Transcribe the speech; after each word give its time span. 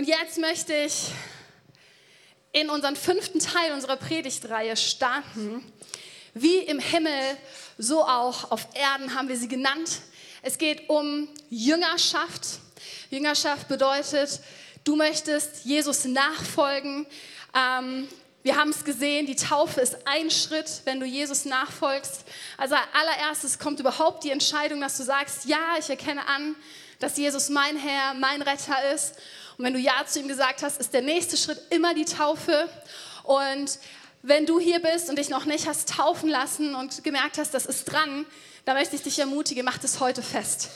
Und 0.00 0.08
jetzt 0.08 0.38
möchte 0.38 0.72
ich 0.72 1.08
in 2.52 2.70
unseren 2.70 2.96
fünften 2.96 3.38
Teil 3.38 3.74
unserer 3.74 3.98
Predigtreihe 3.98 4.74
starten. 4.74 5.62
Wie 6.32 6.56
im 6.56 6.78
Himmel, 6.78 7.36
so 7.76 8.02
auch 8.02 8.50
auf 8.50 8.66
Erden 8.72 9.14
haben 9.14 9.28
wir 9.28 9.36
sie 9.36 9.46
genannt. 9.46 9.98
Es 10.40 10.56
geht 10.56 10.88
um 10.88 11.28
Jüngerschaft. 11.50 12.60
Jüngerschaft 13.10 13.68
bedeutet, 13.68 14.40
du 14.84 14.96
möchtest 14.96 15.66
Jesus 15.66 16.06
nachfolgen. 16.06 17.06
Ähm, 17.54 18.08
wir 18.42 18.56
haben 18.56 18.70
es 18.70 18.82
gesehen, 18.82 19.26
die 19.26 19.36
Taufe 19.36 19.82
ist 19.82 19.98
ein 20.06 20.30
Schritt, 20.30 20.80
wenn 20.86 20.98
du 20.98 21.04
Jesus 21.04 21.44
nachfolgst. 21.44 22.24
Also 22.56 22.74
allererstes 22.94 23.58
kommt 23.58 23.80
überhaupt 23.80 24.24
die 24.24 24.30
Entscheidung, 24.30 24.80
dass 24.80 24.96
du 24.96 25.02
sagst, 25.02 25.44
ja, 25.44 25.74
ich 25.78 25.90
erkenne 25.90 26.26
an, 26.26 26.56
dass 27.00 27.16
Jesus 27.16 27.48
mein 27.48 27.76
Herr, 27.76 28.14
mein 28.14 28.42
Retter 28.42 28.92
ist. 28.94 29.16
Und 29.58 29.64
wenn 29.64 29.72
du 29.72 29.80
Ja 29.80 30.04
zu 30.06 30.20
ihm 30.20 30.28
gesagt 30.28 30.62
hast, 30.62 30.78
ist 30.78 30.94
der 30.94 31.02
nächste 31.02 31.36
Schritt 31.36 31.60
immer 31.70 31.94
die 31.94 32.04
Taufe. 32.04 32.68
Und 33.24 33.78
wenn 34.22 34.46
du 34.46 34.60
hier 34.60 34.80
bist 34.80 35.08
und 35.08 35.18
dich 35.18 35.30
noch 35.30 35.46
nicht 35.46 35.66
hast 35.66 35.88
taufen 35.88 36.28
lassen 36.28 36.74
und 36.74 37.02
gemerkt 37.02 37.38
hast, 37.38 37.52
das 37.54 37.66
ist 37.66 37.86
dran, 37.86 38.26
dann 38.64 38.76
möchte 38.76 38.94
ich 38.94 39.02
dich 39.02 39.18
ermutigen, 39.18 39.64
mach 39.64 39.78
das 39.78 39.98
heute 39.98 40.22
fest. 40.22 40.68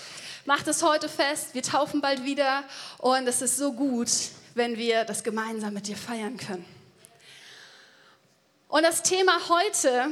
Mach 0.46 0.62
das 0.62 0.82
heute 0.82 1.08
fest, 1.08 1.54
wir 1.54 1.62
taufen 1.62 2.02
bald 2.02 2.24
wieder 2.24 2.64
und 2.98 3.26
es 3.26 3.40
ist 3.40 3.56
so 3.56 3.72
gut, 3.72 4.10
wenn 4.54 4.76
wir 4.76 5.04
das 5.04 5.24
gemeinsam 5.24 5.72
mit 5.72 5.86
dir 5.86 5.96
feiern 5.96 6.36
können. 6.36 6.66
Und 8.68 8.82
das 8.82 9.02
Thema 9.02 9.32
heute 9.48 10.10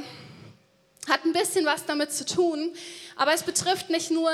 hat 1.09 1.25
ein 1.25 1.33
bisschen 1.33 1.65
was 1.65 1.85
damit 1.85 2.13
zu 2.13 2.25
tun, 2.25 2.73
aber 3.17 3.35
es 3.35 3.43
betrifft 3.43 3.91
nicht 3.91 4.11
nur 4.11 4.31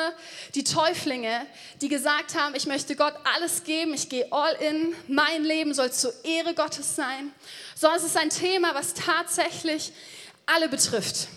die 0.54 0.64
Täuflinge, 0.64 1.46
die 1.80 1.88
gesagt 1.88 2.34
haben, 2.34 2.54
ich 2.54 2.66
möchte 2.66 2.94
Gott 2.94 3.14
alles 3.34 3.64
geben, 3.64 3.94
ich 3.94 4.08
gehe 4.08 4.30
all 4.30 4.54
in, 4.56 4.94
mein 5.06 5.44
Leben 5.44 5.72
soll 5.72 5.90
zur 5.92 6.12
Ehre 6.24 6.54
Gottes 6.54 6.94
sein, 6.94 7.32
sondern 7.74 7.98
es 7.98 8.04
ist 8.04 8.16
ein 8.16 8.30
Thema, 8.30 8.74
was 8.74 8.92
tatsächlich 8.92 9.92
alle 10.44 10.68
betrifft. 10.68 11.28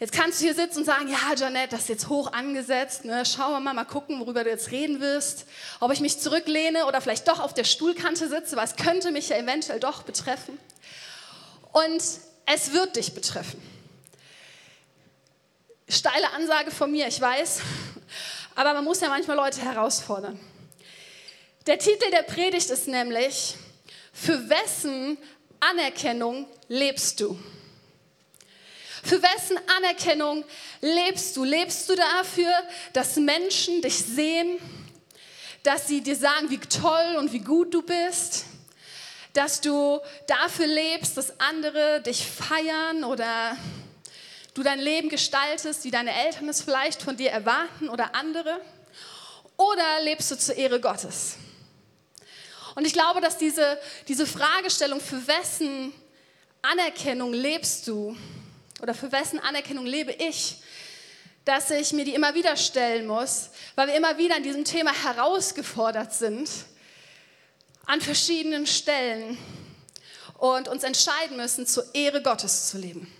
Jetzt 0.00 0.12
kannst 0.12 0.40
du 0.40 0.46
hier 0.46 0.54
sitzen 0.54 0.80
und 0.80 0.84
sagen, 0.84 1.08
ja, 1.08 1.34
Janette, 1.36 1.70
das 1.70 1.82
ist 1.82 1.88
jetzt 1.88 2.08
hoch 2.08 2.32
angesetzt. 2.32 3.04
Ne? 3.04 3.24
Schauen 3.24 3.52
wir 3.52 3.60
mal, 3.60 3.74
mal 3.74 3.84
gucken, 3.84 4.18
worüber 4.18 4.42
du 4.42 4.50
jetzt 4.50 4.72
reden 4.72 5.00
wirst. 5.00 5.46
Ob 5.78 5.92
ich 5.92 6.00
mich 6.00 6.18
zurücklehne 6.18 6.86
oder 6.86 7.00
vielleicht 7.00 7.28
doch 7.28 7.38
auf 7.38 7.54
der 7.54 7.62
Stuhlkante 7.62 8.28
sitze, 8.28 8.56
es 8.60 8.74
könnte 8.74 9.12
mich 9.12 9.28
ja 9.28 9.36
eventuell 9.36 9.78
doch 9.78 10.02
betreffen. 10.02 10.58
Und 11.72 12.02
es 12.46 12.72
wird 12.72 12.96
dich 12.96 13.14
betreffen. 13.14 13.73
Steile 15.88 16.30
Ansage 16.32 16.70
von 16.70 16.90
mir, 16.90 17.06
ich 17.06 17.20
weiß, 17.20 17.60
aber 18.54 18.72
man 18.72 18.84
muss 18.84 19.00
ja 19.00 19.08
manchmal 19.08 19.36
Leute 19.36 19.60
herausfordern. 19.60 20.40
Der 21.66 21.78
Titel 21.78 22.10
der 22.10 22.22
Predigt 22.22 22.70
ist 22.70 22.88
nämlich, 22.88 23.54
für 24.12 24.48
wessen 24.48 25.18
Anerkennung 25.60 26.46
lebst 26.68 27.20
du? 27.20 27.38
Für 29.02 29.22
wessen 29.22 29.58
Anerkennung 29.76 30.44
lebst 30.80 31.36
du? 31.36 31.44
Lebst 31.44 31.88
du 31.90 31.96
dafür, 31.96 32.50
dass 32.94 33.16
Menschen 33.16 33.82
dich 33.82 33.96
sehen, 33.96 34.58
dass 35.62 35.88
sie 35.88 36.00
dir 36.00 36.16
sagen, 36.16 36.48
wie 36.48 36.58
toll 36.58 37.16
und 37.18 37.32
wie 37.32 37.40
gut 37.40 37.74
du 37.74 37.82
bist? 37.82 38.44
Dass 39.34 39.60
du 39.60 40.00
dafür 40.26 40.66
lebst, 40.66 41.18
dass 41.18 41.38
andere 41.40 42.00
dich 42.00 42.24
feiern 42.26 43.04
oder 43.04 43.56
du 44.54 44.62
dein 44.62 44.78
Leben 44.78 45.08
gestaltest, 45.08 45.84
wie 45.84 45.90
deine 45.90 46.14
Eltern 46.26 46.48
es 46.48 46.62
vielleicht 46.62 47.02
von 47.02 47.16
dir 47.16 47.30
erwarten 47.30 47.88
oder 47.88 48.14
andere? 48.14 48.60
Oder 49.56 50.00
lebst 50.02 50.30
du 50.30 50.38
zur 50.38 50.56
Ehre 50.56 50.80
Gottes? 50.80 51.36
Und 52.76 52.86
ich 52.86 52.92
glaube, 52.92 53.20
dass 53.20 53.36
diese, 53.36 53.78
diese 54.08 54.26
Fragestellung, 54.26 55.00
für 55.00 55.26
wessen 55.26 55.92
Anerkennung 56.62 57.32
lebst 57.32 57.86
du 57.86 58.16
oder 58.80 58.94
für 58.94 59.12
wessen 59.12 59.38
Anerkennung 59.38 59.86
lebe 59.86 60.12
ich, 60.12 60.56
dass 61.44 61.70
ich 61.70 61.92
mir 61.92 62.04
die 62.04 62.14
immer 62.14 62.34
wieder 62.34 62.56
stellen 62.56 63.06
muss, 63.06 63.50
weil 63.74 63.88
wir 63.88 63.94
immer 63.94 64.16
wieder 64.18 64.36
an 64.36 64.42
diesem 64.42 64.64
Thema 64.64 64.92
herausgefordert 64.92 66.14
sind, 66.14 66.48
an 67.86 68.00
verschiedenen 68.00 68.66
Stellen 68.66 69.36
und 70.38 70.68
uns 70.68 70.84
entscheiden 70.84 71.36
müssen, 71.36 71.66
zur 71.66 71.84
Ehre 71.94 72.22
Gottes 72.22 72.68
zu 72.68 72.78
leben 72.78 73.12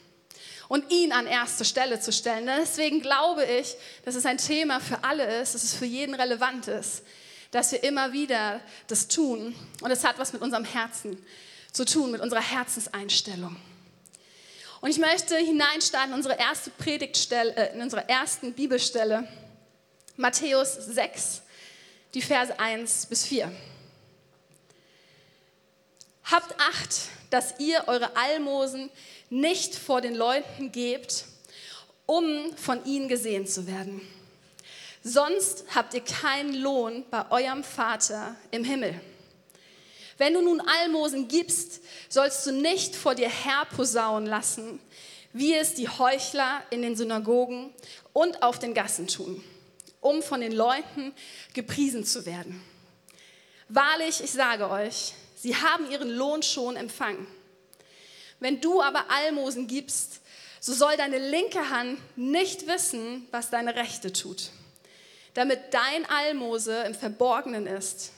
und 0.68 0.90
ihn 0.90 1.12
an 1.12 1.26
erste 1.26 1.64
Stelle 1.64 2.00
zu 2.00 2.12
stellen. 2.12 2.46
Deswegen 2.46 3.00
glaube 3.00 3.44
ich, 3.44 3.76
dass 4.04 4.14
es 4.14 4.26
ein 4.26 4.38
Thema 4.38 4.80
für 4.80 5.04
alle 5.04 5.40
ist, 5.40 5.54
dass 5.54 5.62
es 5.62 5.74
für 5.74 5.86
jeden 5.86 6.14
relevant 6.14 6.68
ist, 6.68 7.02
dass 7.50 7.72
wir 7.72 7.82
immer 7.84 8.12
wieder 8.12 8.60
das 8.88 9.08
tun. 9.08 9.54
Und 9.80 9.90
es 9.90 10.04
hat 10.04 10.18
was 10.18 10.32
mit 10.32 10.42
unserem 10.42 10.64
Herzen 10.64 11.24
zu 11.72 11.84
tun, 11.84 12.10
mit 12.10 12.20
unserer 12.20 12.40
Herzenseinstellung. 12.40 13.56
Und 14.80 14.90
ich 14.90 14.98
möchte 14.98 15.36
hineinstarten 15.36 16.10
in 16.10 16.16
unsere 16.16 16.38
erste 16.38 16.70
Predigtstelle, 16.70 17.56
äh, 17.56 17.74
in 17.74 17.80
unsere 17.80 18.08
ersten 18.08 18.52
Bibelstelle, 18.52 19.26
Matthäus 20.16 20.74
6, 20.74 21.42
die 22.12 22.22
Verse 22.22 22.58
1 22.58 23.06
bis 23.06 23.24
4. 23.24 23.50
Habt 26.24 26.54
Acht, 26.60 27.08
dass 27.30 27.58
ihr 27.58 27.84
eure 27.86 28.16
Almosen 28.16 28.90
nicht 29.34 29.74
vor 29.74 30.00
den 30.00 30.14
Leuten 30.14 30.70
gebt, 30.70 31.24
um 32.06 32.56
von 32.56 32.84
ihnen 32.84 33.08
gesehen 33.08 33.48
zu 33.48 33.66
werden. 33.66 34.00
Sonst 35.02 35.64
habt 35.74 35.92
ihr 35.94 36.02
keinen 36.02 36.54
Lohn 36.54 37.04
bei 37.10 37.28
eurem 37.30 37.64
Vater 37.64 38.36
im 38.52 38.62
Himmel. 38.62 38.98
Wenn 40.18 40.34
du 40.34 40.40
nun 40.40 40.60
Almosen 40.60 41.26
gibst, 41.26 41.80
sollst 42.08 42.46
du 42.46 42.52
nicht 42.52 42.94
vor 42.94 43.16
dir 43.16 43.28
herposaunen 43.28 44.28
lassen, 44.28 44.78
wie 45.32 45.54
es 45.54 45.74
die 45.74 45.88
Heuchler 45.88 46.62
in 46.70 46.82
den 46.82 46.94
Synagogen 46.94 47.74
und 48.12 48.40
auf 48.40 48.60
den 48.60 48.72
Gassen 48.72 49.08
tun, 49.08 49.42
um 50.00 50.22
von 50.22 50.40
den 50.40 50.52
Leuten 50.52 51.12
gepriesen 51.54 52.04
zu 52.04 52.24
werden. 52.24 52.62
Wahrlich, 53.68 54.22
ich 54.22 54.30
sage 54.30 54.70
euch, 54.70 55.14
sie 55.34 55.56
haben 55.56 55.90
ihren 55.90 56.10
Lohn 56.10 56.44
schon 56.44 56.76
empfangen. 56.76 57.26
Wenn 58.44 58.60
du 58.60 58.82
aber 58.82 59.06
Almosen 59.10 59.68
gibst, 59.68 60.20
so 60.60 60.74
soll 60.74 60.98
deine 60.98 61.16
linke 61.16 61.70
Hand 61.70 61.98
nicht 62.14 62.66
wissen, 62.66 63.26
was 63.30 63.48
deine 63.48 63.74
rechte 63.74 64.12
tut, 64.12 64.50
damit 65.32 65.72
dein 65.72 66.04
Almose 66.10 66.82
im 66.82 66.94
Verborgenen 66.94 67.66
ist. 67.66 68.12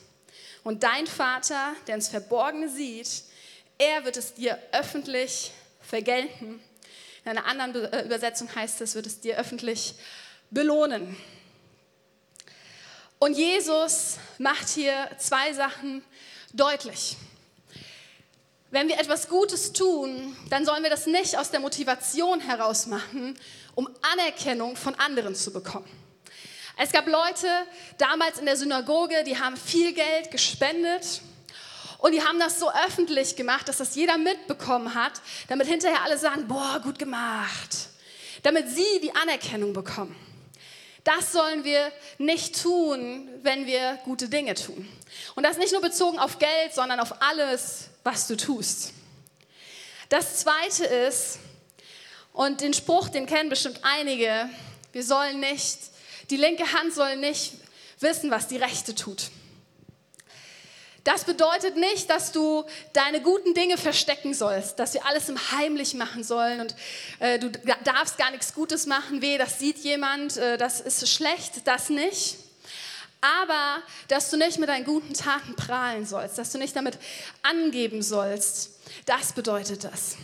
Und 0.65 0.83
dein 0.83 1.07
Vater, 1.07 1.73
der 1.87 1.95
ins 1.95 2.09
Verborgene 2.09 2.67
sieht, 2.67 3.23
er 3.77 4.03
wird 4.03 4.17
es 4.17 4.33
dir 4.33 4.59
öffentlich 4.73 5.53
vergelten. 5.79 6.59
In 7.23 7.31
einer 7.31 7.45
anderen 7.45 7.85
äh, 7.85 8.03
Übersetzung 8.03 8.53
heißt 8.53 8.81
es, 8.81 8.95
wird 8.95 9.05
es 9.05 9.21
dir 9.21 9.37
öffentlich 9.37 9.93
belohnen. 10.49 11.15
Und 13.17 13.37
Jesus 13.37 14.17
macht 14.39 14.67
hier 14.67 15.09
zwei 15.19 15.53
Sachen 15.53 16.03
deutlich. 16.51 17.15
Wenn 18.69 18.89
wir 18.89 18.99
etwas 18.99 19.29
Gutes 19.29 19.71
tun, 19.71 20.35
dann 20.49 20.65
sollen 20.65 20.83
wir 20.83 20.89
das 20.89 21.05
nicht 21.07 21.37
aus 21.37 21.51
der 21.51 21.61
Motivation 21.61 22.41
heraus 22.41 22.85
machen, 22.85 23.39
um 23.75 23.87
Anerkennung 24.01 24.75
von 24.75 24.93
anderen 24.95 25.35
zu 25.35 25.53
bekommen. 25.53 25.87
Es 26.75 26.91
gab 26.91 27.07
Leute 27.07 27.47
damals 27.97 28.39
in 28.39 28.45
der 28.45 28.57
Synagoge, 28.57 29.23
die 29.23 29.39
haben 29.39 29.55
viel 29.55 29.93
Geld 29.93 30.31
gespendet 30.31 31.21
und 31.99 32.11
die 32.11 32.21
haben 32.21 32.39
das 32.39 32.59
so 32.59 32.69
öffentlich 32.69 33.37
gemacht, 33.37 33.69
dass 33.69 33.77
das 33.77 33.95
jeder 33.95 34.17
mitbekommen 34.17 34.93
hat, 34.93 35.13
damit 35.47 35.67
hinterher 35.67 36.03
alle 36.03 36.17
sagen, 36.17 36.49
boah, 36.49 36.81
gut 36.83 36.99
gemacht, 36.99 37.87
damit 38.43 38.67
sie 38.69 38.99
die 39.01 39.15
Anerkennung 39.15 39.71
bekommen. 39.71 40.26
Das 41.07 41.31
sollen 41.31 41.63
wir 41.63 41.89
nicht 42.17 42.61
tun, 42.61 43.29
wenn 43.41 43.65
wir 43.65 43.97
gute 44.03 44.27
Dinge 44.27 44.55
tun. 44.55 44.85
Und 45.35 45.43
das 45.43 45.57
nicht 45.57 45.71
nur 45.71 45.79
bezogen 45.79 46.19
auf 46.19 46.37
Geld, 46.37 46.75
sondern 46.75 46.99
auf 46.99 47.21
alles, 47.21 47.85
was 48.03 48.27
du 48.27 48.35
tust. 48.35 48.91
Das 50.09 50.39
Zweite 50.39 50.83
ist, 50.83 51.39
und 52.33 52.59
den 52.59 52.73
Spruch, 52.73 53.07
den 53.07 53.25
kennen 53.25 53.47
bestimmt 53.47 53.79
einige, 53.83 54.49
wir 54.91 55.03
sollen 55.03 55.39
nicht, 55.39 55.79
die 56.29 56.35
linke 56.35 56.73
Hand 56.73 56.93
soll 56.93 57.15
nicht 57.15 57.53
wissen, 58.01 58.29
was 58.29 58.49
die 58.49 58.57
rechte 58.57 58.93
tut. 58.93 59.31
Das 61.07 61.23
bedeutet 61.23 61.77
nicht, 61.77 62.09
dass 62.09 62.33
du 62.33 62.65
deine 62.91 63.21
guten 63.21 63.53
Dinge 63.53 63.77
verstecken 63.77 64.33
sollst, 64.33 64.77
dass 64.77 64.93
wir 64.93 65.05
alles 65.05 65.29
im 65.29 65.37
Heimlich 65.53 65.93
machen 65.93 66.21
sollen 66.21 66.59
und 66.59 66.75
äh, 67.19 67.39
du 67.39 67.49
darfst 67.85 68.17
gar 68.17 68.29
nichts 68.31 68.53
Gutes 68.53 68.87
machen, 68.87 69.21
weh, 69.21 69.37
das 69.37 69.57
sieht 69.57 69.77
jemand, 69.77 70.35
äh, 70.35 70.57
das 70.57 70.81
ist 70.81 71.07
schlecht, 71.07 71.65
das 71.65 71.89
nicht. 71.89 72.35
Aber 73.21 73.81
dass 74.09 74.29
du 74.31 74.35
nicht 74.35 74.59
mit 74.59 74.67
deinen 74.67 74.83
guten 74.83 75.13
Taten 75.13 75.55
prahlen 75.55 76.05
sollst, 76.05 76.37
dass 76.39 76.51
du 76.51 76.57
nicht 76.57 76.75
damit 76.75 76.97
angeben 77.41 78.01
sollst, 78.01 78.71
das 79.05 79.31
bedeutet 79.31 79.85
das. 79.85 80.17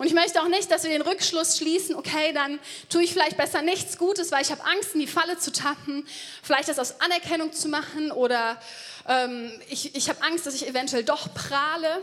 Und 0.00 0.06
ich 0.06 0.14
möchte 0.14 0.40
auch 0.40 0.48
nicht, 0.48 0.70
dass 0.70 0.84
wir 0.84 0.88
den 0.88 1.02
Rückschluss 1.02 1.58
schließen, 1.58 1.94
okay, 1.94 2.32
dann 2.32 2.58
tue 2.88 3.02
ich 3.04 3.12
vielleicht 3.12 3.36
besser 3.36 3.60
nichts 3.60 3.98
Gutes, 3.98 4.32
weil 4.32 4.40
ich 4.40 4.50
habe 4.50 4.64
Angst, 4.64 4.94
in 4.94 5.00
die 5.00 5.06
Falle 5.06 5.36
zu 5.36 5.52
tappen, 5.52 6.08
vielleicht 6.42 6.70
das 6.70 6.78
aus 6.78 7.02
Anerkennung 7.02 7.52
zu 7.52 7.68
machen 7.68 8.10
oder 8.10 8.58
ähm, 9.06 9.52
ich, 9.68 9.94
ich 9.94 10.08
habe 10.08 10.22
Angst, 10.22 10.46
dass 10.46 10.54
ich 10.54 10.66
eventuell 10.66 11.04
doch 11.04 11.34
prahle. 11.34 12.02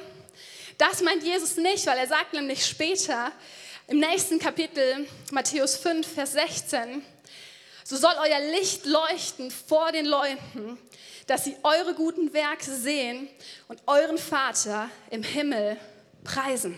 Das 0.77 1.01
meint 1.01 1.23
Jesus 1.23 1.57
nicht, 1.57 1.87
weil 1.87 1.97
er 1.97 2.05
sagt 2.05 2.33
nämlich 2.33 2.67
später 2.67 3.31
im 3.87 3.97
nächsten 3.97 4.37
Kapitel, 4.37 5.07
Matthäus 5.31 5.75
5, 5.77 6.05
Vers 6.05 6.33
16, 6.33 7.01
so 7.83 7.97
soll 7.97 8.13
euer 8.21 8.51
Licht 8.59 8.85
leuchten 8.85 9.49
vor 9.49 9.91
den 9.91 10.05
Leuten, 10.05 10.77
dass 11.25 11.45
sie 11.45 11.57
eure 11.63 11.95
guten 11.95 12.31
Werke 12.31 12.69
sehen 12.69 13.27
und 13.67 13.81
euren 13.87 14.19
Vater 14.19 14.87
im 15.09 15.23
Himmel 15.23 15.77
preisen. 16.23 16.77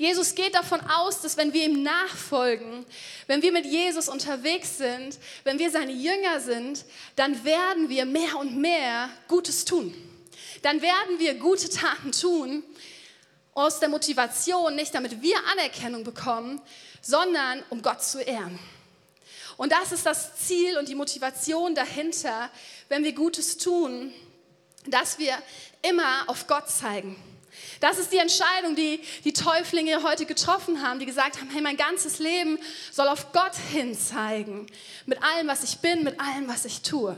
Jesus 0.00 0.34
geht 0.34 0.54
davon 0.54 0.80
aus, 0.80 1.20
dass 1.20 1.36
wenn 1.36 1.52
wir 1.52 1.62
ihm 1.62 1.82
nachfolgen, 1.82 2.86
wenn 3.26 3.42
wir 3.42 3.52
mit 3.52 3.66
Jesus 3.66 4.08
unterwegs 4.08 4.78
sind, 4.78 5.18
wenn 5.44 5.58
wir 5.58 5.70
seine 5.70 5.92
Jünger 5.92 6.40
sind, 6.40 6.86
dann 7.16 7.44
werden 7.44 7.90
wir 7.90 8.06
mehr 8.06 8.38
und 8.38 8.56
mehr 8.56 9.10
Gutes 9.28 9.66
tun. 9.66 9.94
Dann 10.62 10.80
werden 10.80 11.18
wir 11.18 11.34
gute 11.34 11.68
Taten 11.68 12.12
tun 12.12 12.62
aus 13.52 13.78
der 13.78 13.90
Motivation, 13.90 14.74
nicht 14.74 14.94
damit 14.94 15.20
wir 15.20 15.36
Anerkennung 15.52 16.02
bekommen, 16.02 16.62
sondern 17.02 17.62
um 17.68 17.82
Gott 17.82 18.02
zu 18.02 18.22
ehren. 18.22 18.58
Und 19.58 19.70
das 19.70 19.92
ist 19.92 20.06
das 20.06 20.34
Ziel 20.36 20.78
und 20.78 20.88
die 20.88 20.94
Motivation 20.94 21.74
dahinter, 21.74 22.48
wenn 22.88 23.04
wir 23.04 23.12
Gutes 23.12 23.58
tun, 23.58 24.14
dass 24.86 25.18
wir 25.18 25.36
immer 25.82 26.24
auf 26.26 26.46
Gott 26.46 26.70
zeigen. 26.70 27.22
Das 27.80 27.98
ist 27.98 28.12
die 28.12 28.18
Entscheidung, 28.18 28.76
die 28.76 29.00
die 29.24 29.32
Täuflinge 29.32 30.02
heute 30.02 30.26
getroffen 30.26 30.82
haben, 30.82 30.98
die 30.98 31.06
gesagt 31.06 31.40
haben, 31.40 31.50
hey, 31.50 31.60
mein 31.60 31.76
ganzes 31.76 32.18
Leben 32.18 32.58
soll 32.92 33.08
auf 33.08 33.32
Gott 33.32 33.54
hin 33.72 33.96
zeigen. 33.96 34.66
Mit 35.06 35.22
allem, 35.22 35.48
was 35.48 35.62
ich 35.64 35.78
bin, 35.78 36.04
mit 36.04 36.20
allem, 36.20 36.48
was 36.48 36.64
ich 36.64 36.82
tue. 36.82 37.16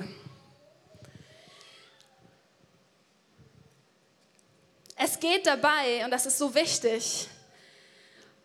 Es 4.97 5.19
geht 5.19 5.47
dabei, 5.47 6.05
und 6.05 6.13
das 6.13 6.27
ist 6.27 6.39
so 6.39 6.55
wichtig, 6.55 7.27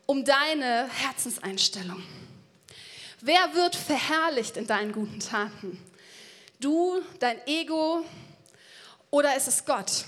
um 0.07 0.25
deine 0.25 0.89
Herzenseinstellung. 0.89 2.01
Wer 3.21 3.53
wird 3.53 3.75
verherrlicht 3.75 4.57
in 4.57 4.65
deinen 4.65 4.91
guten 4.91 5.19
Taten? 5.19 5.79
Du, 6.59 6.99
dein 7.19 7.39
Ego 7.45 8.03
oder 9.11 9.35
ist 9.35 9.47
es 9.47 9.65
Gott? 9.65 10.05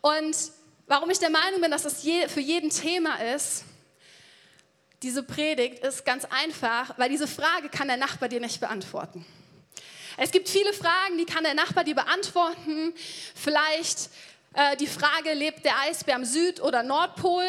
Und 0.00 0.36
Warum 0.90 1.10
ich 1.10 1.18
der 1.18 1.28
Meinung 1.28 1.60
bin, 1.60 1.70
dass 1.70 1.82
das 1.82 2.00
für 2.00 2.40
jeden 2.40 2.70
Thema 2.70 3.16
ist, 3.16 3.64
diese 5.02 5.22
Predigt, 5.22 5.84
ist 5.84 6.06
ganz 6.06 6.24
einfach, 6.24 6.98
weil 6.98 7.10
diese 7.10 7.28
Frage 7.28 7.68
kann 7.68 7.88
der 7.88 7.98
Nachbar 7.98 8.30
dir 8.30 8.40
nicht 8.40 8.58
beantworten. 8.58 9.26
Es 10.16 10.30
gibt 10.30 10.48
viele 10.48 10.72
Fragen, 10.72 11.18
die 11.18 11.26
kann 11.26 11.44
der 11.44 11.52
Nachbar 11.52 11.84
dir 11.84 11.94
beantworten. 11.94 12.94
Vielleicht 13.34 14.08
äh, 14.54 14.78
die 14.78 14.86
Frage, 14.86 15.34
lebt 15.34 15.62
der 15.66 15.78
Eisbär 15.78 16.16
am 16.16 16.24
Süd- 16.24 16.62
oder 16.62 16.82
Nordpol? 16.82 17.44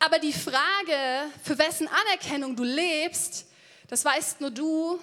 Aber 0.00 0.18
die 0.18 0.32
Frage, 0.32 1.30
für 1.44 1.56
wessen 1.58 1.86
Anerkennung 1.86 2.56
du 2.56 2.64
lebst, 2.64 3.46
das 3.86 4.04
weißt 4.04 4.40
nur 4.40 4.50
du, 4.50 4.98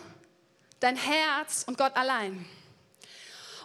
dein 0.81 0.98
Herz 0.98 1.63
und 1.65 1.77
Gott 1.77 1.95
allein. 1.95 2.45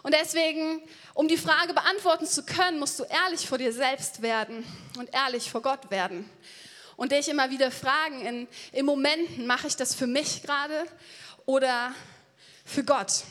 Und 0.03 0.13
deswegen, 0.13 0.81
um 1.13 1.29
die 1.29 1.37
Frage 1.37 1.73
beantworten 1.73 2.27
zu 2.27 2.45
können, 2.45 2.77
musst 2.77 2.99
du 2.99 3.05
ehrlich 3.05 3.47
vor 3.47 3.57
dir 3.57 3.71
selbst 3.71 4.21
werden 4.21 4.65
und 4.97 5.13
ehrlich 5.13 5.49
vor 5.49 5.61
Gott 5.61 5.89
werden. 5.89 6.29
Und 6.97 7.13
dich 7.13 7.29
immer 7.29 7.49
wieder 7.49 7.71
fragen, 7.71 8.25
in, 8.25 8.47
in 8.73 8.85
Momenten, 8.85 9.47
mache 9.47 9.67
ich 9.67 9.77
das 9.77 9.95
für 9.95 10.05
mich 10.05 10.43
gerade 10.43 10.85
oder 11.45 11.95
für 12.65 12.83
Gott? 12.83 13.23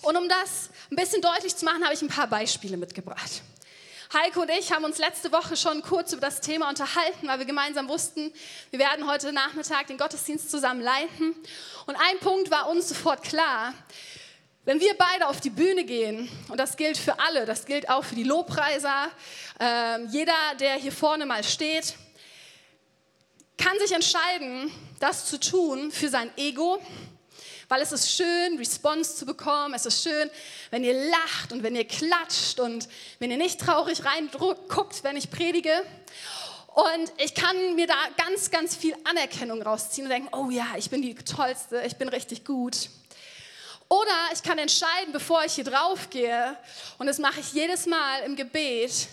Und 0.00 0.16
um 0.16 0.28
das 0.28 0.70
ein 0.90 0.96
bisschen 0.96 1.20
deutlich 1.20 1.54
zu 1.54 1.66
machen, 1.66 1.84
habe 1.84 1.94
ich 1.94 2.02
ein 2.02 2.08
paar 2.08 2.26
Beispiele 2.26 2.76
mitgebracht. 2.78 3.42
Heiko 4.12 4.42
und 4.42 4.50
ich 4.50 4.72
haben 4.72 4.84
uns 4.84 4.98
letzte 4.98 5.32
Woche 5.32 5.56
schon 5.56 5.82
kurz 5.82 6.12
über 6.12 6.20
das 6.20 6.40
Thema 6.40 6.68
unterhalten, 6.68 7.26
weil 7.26 7.38
wir 7.40 7.46
gemeinsam 7.46 7.88
wussten, 7.88 8.32
wir 8.70 8.78
werden 8.78 9.06
heute 9.06 9.32
Nachmittag 9.32 9.86
den 9.88 9.98
Gottesdienst 9.98 10.50
zusammen 10.50 10.80
leiten. 10.80 11.34
Und 11.86 11.96
ein 11.96 12.18
Punkt 12.20 12.50
war 12.50 12.68
uns 12.68 12.88
sofort 12.88 13.22
klar, 13.22 13.74
wenn 14.64 14.80
wir 14.80 14.94
beide 14.96 15.28
auf 15.28 15.40
die 15.40 15.50
Bühne 15.50 15.84
gehen, 15.84 16.28
und 16.48 16.58
das 16.58 16.76
gilt 16.76 16.96
für 16.96 17.18
alle, 17.20 17.44
das 17.44 17.66
gilt 17.66 17.88
auch 17.90 18.04
für 18.04 18.14
die 18.14 18.24
Lobpreiser, 18.24 19.10
äh, 19.60 20.04
jeder, 20.06 20.32
der 20.58 20.74
hier 20.76 20.92
vorne 20.92 21.26
mal 21.26 21.44
steht, 21.44 21.94
kann 23.58 23.78
sich 23.78 23.92
entscheiden, 23.92 24.72
das 25.00 25.26
zu 25.26 25.38
tun 25.38 25.90
für 25.90 26.08
sein 26.08 26.30
Ego, 26.36 26.80
weil 27.68 27.82
es 27.82 27.92
ist 27.92 28.10
schön, 28.10 28.58
Response 28.58 29.16
zu 29.16 29.26
bekommen. 29.26 29.74
Es 29.74 29.86
ist 29.86 30.02
schön, 30.02 30.30
wenn 30.70 30.84
ihr 30.84 31.10
lacht 31.10 31.52
und 31.52 31.62
wenn 31.62 31.74
ihr 31.74 31.86
klatscht 31.86 32.60
und 32.60 32.88
wenn 33.18 33.30
ihr 33.30 33.36
nicht 33.36 33.60
traurig 33.60 34.04
reinguckt, 34.04 35.02
wenn 35.02 35.16
ich 35.16 35.30
predige. 35.30 35.72
Und 36.74 37.12
ich 37.18 37.34
kann 37.34 37.74
mir 37.74 37.86
da 37.86 37.94
ganz, 38.16 38.50
ganz 38.50 38.76
viel 38.76 38.94
Anerkennung 39.04 39.62
rausziehen 39.62 40.06
und 40.06 40.10
denken, 40.10 40.28
oh 40.32 40.50
ja, 40.50 40.66
ich 40.76 40.90
bin 40.90 41.02
die 41.02 41.14
Tollste, 41.14 41.82
ich 41.86 41.96
bin 41.96 42.08
richtig 42.08 42.44
gut. 42.44 42.90
Oder 43.88 44.30
ich 44.32 44.42
kann 44.42 44.58
entscheiden, 44.58 45.12
bevor 45.12 45.44
ich 45.44 45.54
hier 45.54 45.64
drauf 45.64 46.10
gehe, 46.10 46.56
und 46.98 47.06
das 47.06 47.18
mache 47.18 47.40
ich 47.40 47.52
jedes 47.52 47.86
Mal 47.86 48.22
im 48.22 48.36
Gebet, 48.36 49.08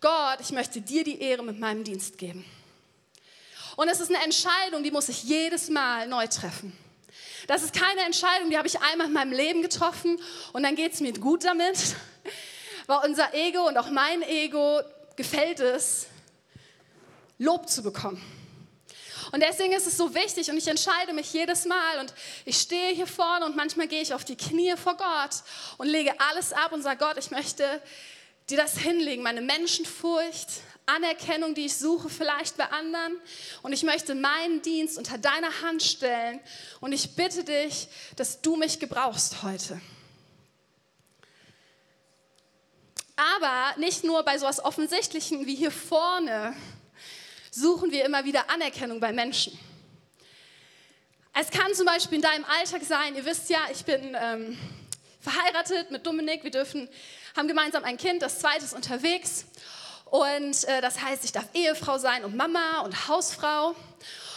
Gott, 0.00 0.38
ich 0.40 0.50
möchte 0.50 0.80
dir 0.80 1.04
die 1.04 1.20
Ehre 1.20 1.42
mit 1.42 1.58
meinem 1.58 1.84
Dienst 1.84 2.18
geben. 2.18 2.44
Und 3.76 3.88
es 3.88 4.00
ist 4.00 4.10
eine 4.10 4.22
Entscheidung, 4.24 4.82
die 4.82 4.90
muss 4.90 5.08
ich 5.08 5.22
jedes 5.22 5.68
Mal 5.68 6.06
neu 6.06 6.26
treffen. 6.26 6.76
Das 7.46 7.62
ist 7.62 7.74
keine 7.74 8.02
Entscheidung, 8.02 8.50
die 8.50 8.58
habe 8.58 8.68
ich 8.68 8.80
einmal 8.80 9.06
in 9.06 9.12
meinem 9.12 9.32
Leben 9.32 9.62
getroffen 9.62 10.20
und 10.52 10.62
dann 10.62 10.76
geht 10.76 10.92
es 10.92 11.00
mir 11.00 11.12
gut 11.12 11.44
damit, 11.44 11.78
weil 12.86 13.08
unser 13.08 13.32
Ego 13.34 13.66
und 13.66 13.76
auch 13.78 13.90
mein 13.90 14.22
Ego 14.22 14.80
gefällt 15.16 15.60
es, 15.60 16.06
Lob 17.38 17.68
zu 17.68 17.82
bekommen. 17.82 18.22
Und 19.32 19.40
deswegen 19.40 19.72
ist 19.72 19.86
es 19.86 19.96
so 19.96 20.14
wichtig 20.14 20.50
und 20.50 20.56
ich 20.56 20.66
entscheide 20.66 21.12
mich 21.12 21.32
jedes 21.32 21.64
Mal 21.64 22.00
und 22.00 22.12
ich 22.44 22.56
stehe 22.56 22.94
hier 22.94 23.06
vorne 23.06 23.46
und 23.46 23.56
manchmal 23.56 23.86
gehe 23.86 24.02
ich 24.02 24.12
auf 24.12 24.24
die 24.24 24.36
Knie 24.36 24.74
vor 24.76 24.96
Gott 24.96 25.42
und 25.78 25.86
lege 25.86 26.14
alles 26.20 26.52
ab 26.52 26.72
und 26.72 26.82
sage, 26.82 26.98
Gott, 26.98 27.16
ich 27.16 27.30
möchte 27.30 27.80
dir 28.48 28.56
das 28.56 28.76
hinlegen, 28.76 29.22
meine 29.22 29.40
Menschenfurcht, 29.40 30.48
Anerkennung, 30.86 31.54
die 31.54 31.66
ich 31.66 31.76
suche 31.76 32.08
vielleicht 32.08 32.56
bei 32.56 32.64
anderen 32.64 33.16
und 33.62 33.72
ich 33.72 33.84
möchte 33.84 34.16
meinen 34.16 34.60
Dienst 34.62 34.98
unter 34.98 35.18
deiner 35.18 35.62
Hand 35.62 35.82
stellen 35.82 36.40
und 36.80 36.92
ich 36.92 37.14
bitte 37.14 37.44
dich, 37.44 37.88
dass 38.16 38.40
du 38.42 38.56
mich 38.56 38.80
gebrauchst 38.80 39.42
heute. 39.42 39.80
Aber 43.16 43.78
nicht 43.78 44.02
nur 44.02 44.22
bei 44.22 44.38
so 44.38 44.46
etwas 44.46 44.64
Offensichtlichen 44.64 45.46
wie 45.46 45.54
hier 45.54 45.70
vorne, 45.70 46.56
suchen 47.50 47.90
wir 47.90 48.04
immer 48.04 48.24
wieder 48.24 48.48
Anerkennung 48.50 49.00
bei 49.00 49.12
Menschen. 49.12 49.58
Es 51.32 51.50
kann 51.50 51.72
zum 51.74 51.86
Beispiel 51.86 52.16
in 52.16 52.22
deinem 52.22 52.44
Alltag 52.44 52.82
sein, 52.82 53.14
ihr 53.14 53.24
wisst 53.24 53.50
ja, 53.50 53.60
ich 53.70 53.84
bin 53.84 54.16
ähm, 54.20 54.58
verheiratet 55.20 55.90
mit 55.90 56.06
Dominik, 56.06 56.42
wir 56.44 56.50
dürfen, 56.50 56.88
haben 57.36 57.48
gemeinsam 57.48 57.84
ein 57.84 57.96
Kind, 57.96 58.22
das 58.22 58.40
zweite 58.40 58.64
ist 58.64 58.74
unterwegs. 58.74 59.46
Und 60.06 60.64
äh, 60.64 60.80
das 60.80 61.00
heißt, 61.00 61.24
ich 61.24 61.32
darf 61.32 61.46
Ehefrau 61.54 61.98
sein 61.98 62.24
und 62.24 62.34
Mama 62.34 62.80
und 62.80 63.08
Hausfrau. 63.08 63.76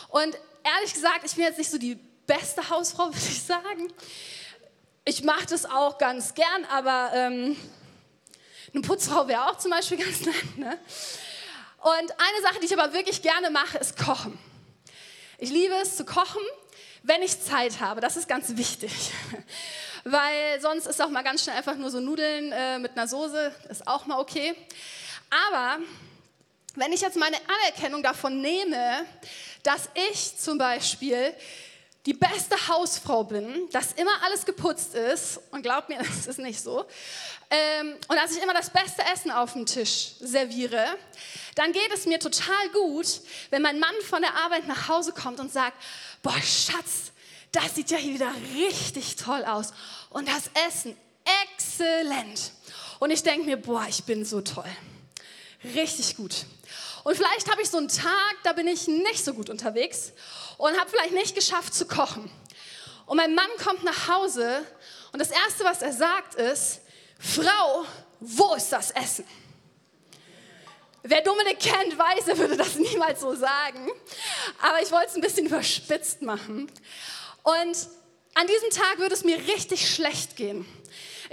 Und 0.10 0.38
ehrlich 0.64 0.94
gesagt, 0.94 1.22
ich 1.26 1.34
bin 1.34 1.46
jetzt 1.46 1.58
nicht 1.58 1.72
so 1.72 1.80
die 1.80 1.96
beste 2.28 2.70
Hausfrau, 2.70 3.08
würde 3.14 3.18
ich 3.18 3.42
sagen. 3.42 3.92
Ich 5.06 5.24
mache 5.24 5.48
das 5.48 5.66
auch 5.66 5.98
ganz 5.98 6.34
gern, 6.36 6.66
aber 6.70 7.12
ähm, 7.14 7.58
eine 8.72 8.82
Putzfrau 8.82 9.28
wäre 9.28 9.50
auch 9.50 9.58
zum 9.58 9.72
Beispiel 9.72 9.98
ganz 10.04 10.22
nett. 10.22 10.58
Ne? 10.58 10.78
Und 11.84 12.12
eine 12.12 12.42
Sache, 12.42 12.62
die 12.62 12.68
ich 12.68 12.80
aber 12.80 12.94
wirklich 12.94 13.22
gerne 13.22 13.50
mache, 13.50 13.78
ist 13.78 13.98
Kochen. 13.98 14.40
Ich 15.38 15.50
liebe 15.50 15.74
es 15.82 15.98
zu 15.98 16.06
kochen, 16.06 16.42
wenn 17.02 17.22
ich 17.22 17.42
Zeit 17.42 17.82
habe. 17.82 18.00
Das 18.00 18.16
ist 18.16 18.30
ganz 18.30 18.56
wichtig. 18.56 19.12
Weil 20.06 20.62
sonst 20.62 20.88
ist 20.88 21.02
auch 21.02 21.10
mal 21.10 21.24
ganz 21.24 21.44
schnell 21.44 21.58
einfach 21.58 21.76
nur 21.76 21.92
so 21.92 22.00
Nudeln 22.00 22.54
äh, 22.54 22.80
mit 22.80 22.94
einer 22.94 23.10
Soße, 23.10 23.54
ist 23.70 23.86
auch 23.86 24.06
mal 24.06 24.18
okay. 24.20 24.56
Aber 25.50 25.80
wenn 26.76 26.94
ich 26.94 27.02
jetzt 27.02 27.18
meine 27.18 27.36
Anerkennung 27.60 28.02
davon 28.02 28.40
nehme, 28.40 29.06
dass 29.64 29.90
ich 30.10 30.38
zum 30.38 30.58
Beispiel 30.58 31.34
die 32.06 32.14
beste 32.14 32.68
Hausfrau 32.68 33.24
bin, 33.24 33.70
dass 33.72 33.94
immer 33.94 34.12
alles 34.24 34.46
geputzt 34.46 34.94
ist, 34.94 35.40
und 35.52 35.64
glaubt 35.64 35.90
mir, 35.90 35.98
das 36.04 36.28
ist 36.28 36.40
nicht 36.40 36.62
so, 36.62 36.86
ähm, 37.50 37.96
und 38.08 38.16
dass 38.16 38.32
ich 38.32 38.42
immer 38.42 38.54
das 38.54 38.70
beste 38.70 39.04
Essen 39.14 39.32
auf 39.32 39.54
dem 39.54 39.66
Tisch 39.66 40.14
serviere, 40.20 40.86
dann 41.56 41.72
geht 41.72 41.94
es 41.94 42.06
mir 42.06 42.20
total 42.20 42.70
gut, 42.74 43.22
wenn 43.52 43.62
mein 43.62 43.80
Mann 43.80 43.96
von 44.08 44.22
der 44.22 44.36
Arbeit 44.36 44.68
nach 44.68 44.88
Hause 44.88 45.14
kommt 45.14 45.40
und 45.40 45.52
sagt, 45.52 45.78
boah 46.22 46.42
Schatz, 46.42 47.12
das 47.52 47.76
sieht 47.76 47.92
ja 47.92 47.98
hier 47.98 48.16
wieder 48.16 48.34
richtig 48.56 49.16
toll 49.16 49.46
aus 49.46 49.74
und 50.10 50.28
das 50.28 50.50
Essen 50.68 50.98
exzellent. 51.56 52.52
Und 53.00 53.12
ich 53.12 53.22
denke 53.22 53.46
mir, 53.46 53.58
boah, 53.58 53.86
ich 53.88 54.04
bin 54.04 54.26
so 54.26 54.42
toll. 54.42 54.70
Richtig 55.76 56.18
gut. 56.18 56.46
Und 57.04 57.16
vielleicht 57.16 57.52
habe 57.52 57.62
ich 57.62 57.70
so 57.70 57.78
einen 57.78 57.90
Tag, 57.90 58.36
da 58.44 58.54
bin 58.54 58.68
ich 58.68 58.88
nicht 58.88 59.24
so 59.24 59.34
gut 59.34 59.50
unterwegs 59.50 60.14
und 60.64 60.80
habe 60.80 60.90
vielleicht 60.90 61.14
nicht 61.14 61.36
geschafft 61.36 61.74
zu 61.74 61.86
kochen. 61.86 62.32
Und 63.06 63.18
mein 63.18 63.36
Mann 63.36 63.50
kommt 63.62 63.84
nach 63.84 64.08
Hause 64.08 64.66
Und 65.12 65.20
das 65.20 65.30
Erste, 65.30 65.66
was 65.66 65.82
er 65.82 65.92
sagt, 65.92 66.36
ist, 66.36 66.80
Frau, 67.20 67.86
wo 68.22 68.56
ist 68.56 68.70
das 68.72 68.92
Essen? 68.92 69.26
Wer 71.04 71.22
Dominik 71.22 71.60
kennt, 71.60 71.98
weiß, 71.98 72.30
er 72.30 72.38
würde 72.38 72.56
das 72.56 72.76
niemals 72.80 73.20
so 73.20 73.36
sagen. 73.36 73.92
Aber 74.62 74.82
ich 74.82 74.90
wollte 74.90 75.08
es 75.08 75.16
ein 75.16 75.22
bisschen 75.22 75.48
überspitzt 75.48 76.22
machen. 76.22 76.72
Und 77.44 77.78
an 78.34 78.48
diesem 78.48 78.70
Tag 78.70 79.00
würde 79.00 79.14
es 79.16 79.26
mir 79.26 79.38
richtig 79.38 79.94
schlecht 79.94 80.38
gehen. 80.38 80.66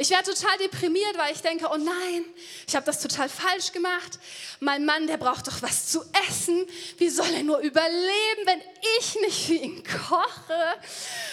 Ich 0.00 0.08
wäre 0.08 0.22
total 0.22 0.56
deprimiert, 0.56 1.18
weil 1.18 1.34
ich 1.34 1.42
denke, 1.42 1.68
oh 1.70 1.76
nein, 1.76 2.24
ich 2.66 2.74
habe 2.74 2.86
das 2.86 3.02
total 3.02 3.28
falsch 3.28 3.70
gemacht. 3.70 4.18
Mein 4.58 4.86
Mann, 4.86 5.06
der 5.06 5.18
braucht 5.18 5.46
doch 5.46 5.60
was 5.60 5.88
zu 5.88 6.02
essen. 6.26 6.66
Wie 6.96 7.10
soll 7.10 7.28
er 7.34 7.42
nur 7.42 7.58
überleben, 7.58 8.46
wenn 8.46 8.62
ich 8.98 9.14
nicht 9.20 9.46
für 9.46 9.52
ihn 9.52 9.84
koche? 9.84 10.78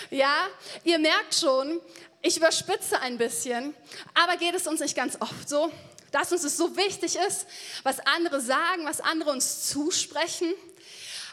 Ja, 0.09 0.49
ihr 0.83 0.99
merkt 0.99 1.35
schon, 1.35 1.79
ich 2.21 2.35
überspitze 2.35 2.99
ein 2.99 3.17
bisschen, 3.17 3.73
aber 4.13 4.35
geht 4.35 4.53
es 4.53 4.67
uns 4.67 4.81
nicht 4.81 4.97
ganz 4.97 5.15
oft 5.21 5.47
so, 5.47 5.71
dass 6.11 6.33
uns 6.33 6.43
es 6.43 6.57
so 6.57 6.75
wichtig 6.75 7.15
ist, 7.15 7.47
was 7.83 8.01
andere 8.01 8.41
sagen, 8.41 8.83
was 8.83 8.99
andere 8.99 9.31
uns 9.31 9.69
zusprechen. 9.69 10.53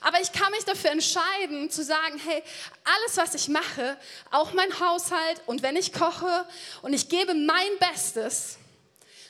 Aber 0.04 0.20
ich 0.20 0.32
kann 0.32 0.50
mich 0.50 0.66
dafür 0.66 0.90
entscheiden 0.90 1.70
zu 1.70 1.82
sagen, 1.82 2.20
hey, 2.22 2.42
alles, 2.84 3.16
was 3.16 3.34
ich 3.34 3.48
mache, 3.48 3.96
auch 4.30 4.52
mein 4.52 4.78
Haushalt 4.78 5.40
und 5.46 5.62
wenn 5.62 5.76
ich 5.76 5.94
koche 5.94 6.46
und 6.82 6.92
ich 6.92 7.08
gebe 7.08 7.32
mein 7.32 7.78
Bestes 7.80 8.58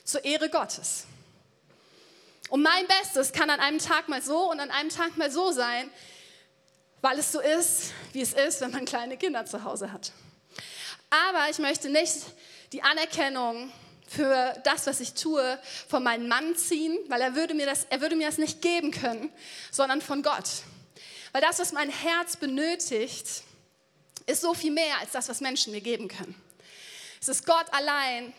zur 0.02 0.24
Ehre 0.24 0.50
Gottes. 0.50 1.04
Und 2.48 2.62
mein 2.62 2.88
Bestes 2.88 3.32
kann 3.32 3.50
an 3.50 3.60
einem 3.60 3.78
Tag 3.78 4.08
mal 4.08 4.20
so 4.20 4.50
und 4.50 4.58
an 4.58 4.72
einem 4.72 4.88
Tag 4.88 5.16
mal 5.16 5.30
so 5.30 5.52
sein, 5.52 5.88
weil 7.02 7.20
es 7.20 7.30
so 7.30 7.38
ist, 7.38 7.92
wie 8.12 8.22
es 8.22 8.32
ist, 8.32 8.60
wenn 8.60 8.72
man 8.72 8.84
kleine 8.84 9.16
Kinder 9.16 9.46
zu 9.46 9.62
Hause 9.62 9.92
hat. 9.92 10.10
Aber 11.08 11.50
ich 11.50 11.58
möchte 11.58 11.88
nicht 11.88 12.16
die 12.72 12.82
Anerkennung 12.82 13.72
für 14.06 14.54
das, 14.64 14.86
was 14.86 15.00
ich 15.00 15.14
tue, 15.14 15.58
von 15.88 16.02
meinem 16.02 16.28
Mann 16.28 16.56
ziehen, 16.56 16.96
weil 17.08 17.20
er 17.20 17.34
würde 17.34 17.54
mir 17.54 17.66
das, 17.66 17.84
er 17.90 18.00
würde 18.00 18.16
mir 18.16 18.26
das 18.26 18.38
nicht 18.38 18.62
geben 18.62 18.90
können, 18.90 19.32
sondern 19.70 20.00
von 20.00 20.22
Gott. 20.22 20.48
Weil 21.32 21.42
das, 21.42 21.58
was 21.58 21.72
mein 21.72 21.90
Herz 21.90 22.36
benötigt, 22.36 23.42
ist 24.26 24.40
so 24.40 24.54
viel 24.54 24.70
mehr 24.70 24.98
als 25.00 25.12
das, 25.12 25.28
was 25.28 25.40
Menschen 25.40 25.72
mir 25.72 25.80
geben 25.80 26.08
können. 26.08 26.34
Es 27.20 27.28
ist 27.28 27.46
Gott 27.46 27.66
allein, 27.72 28.32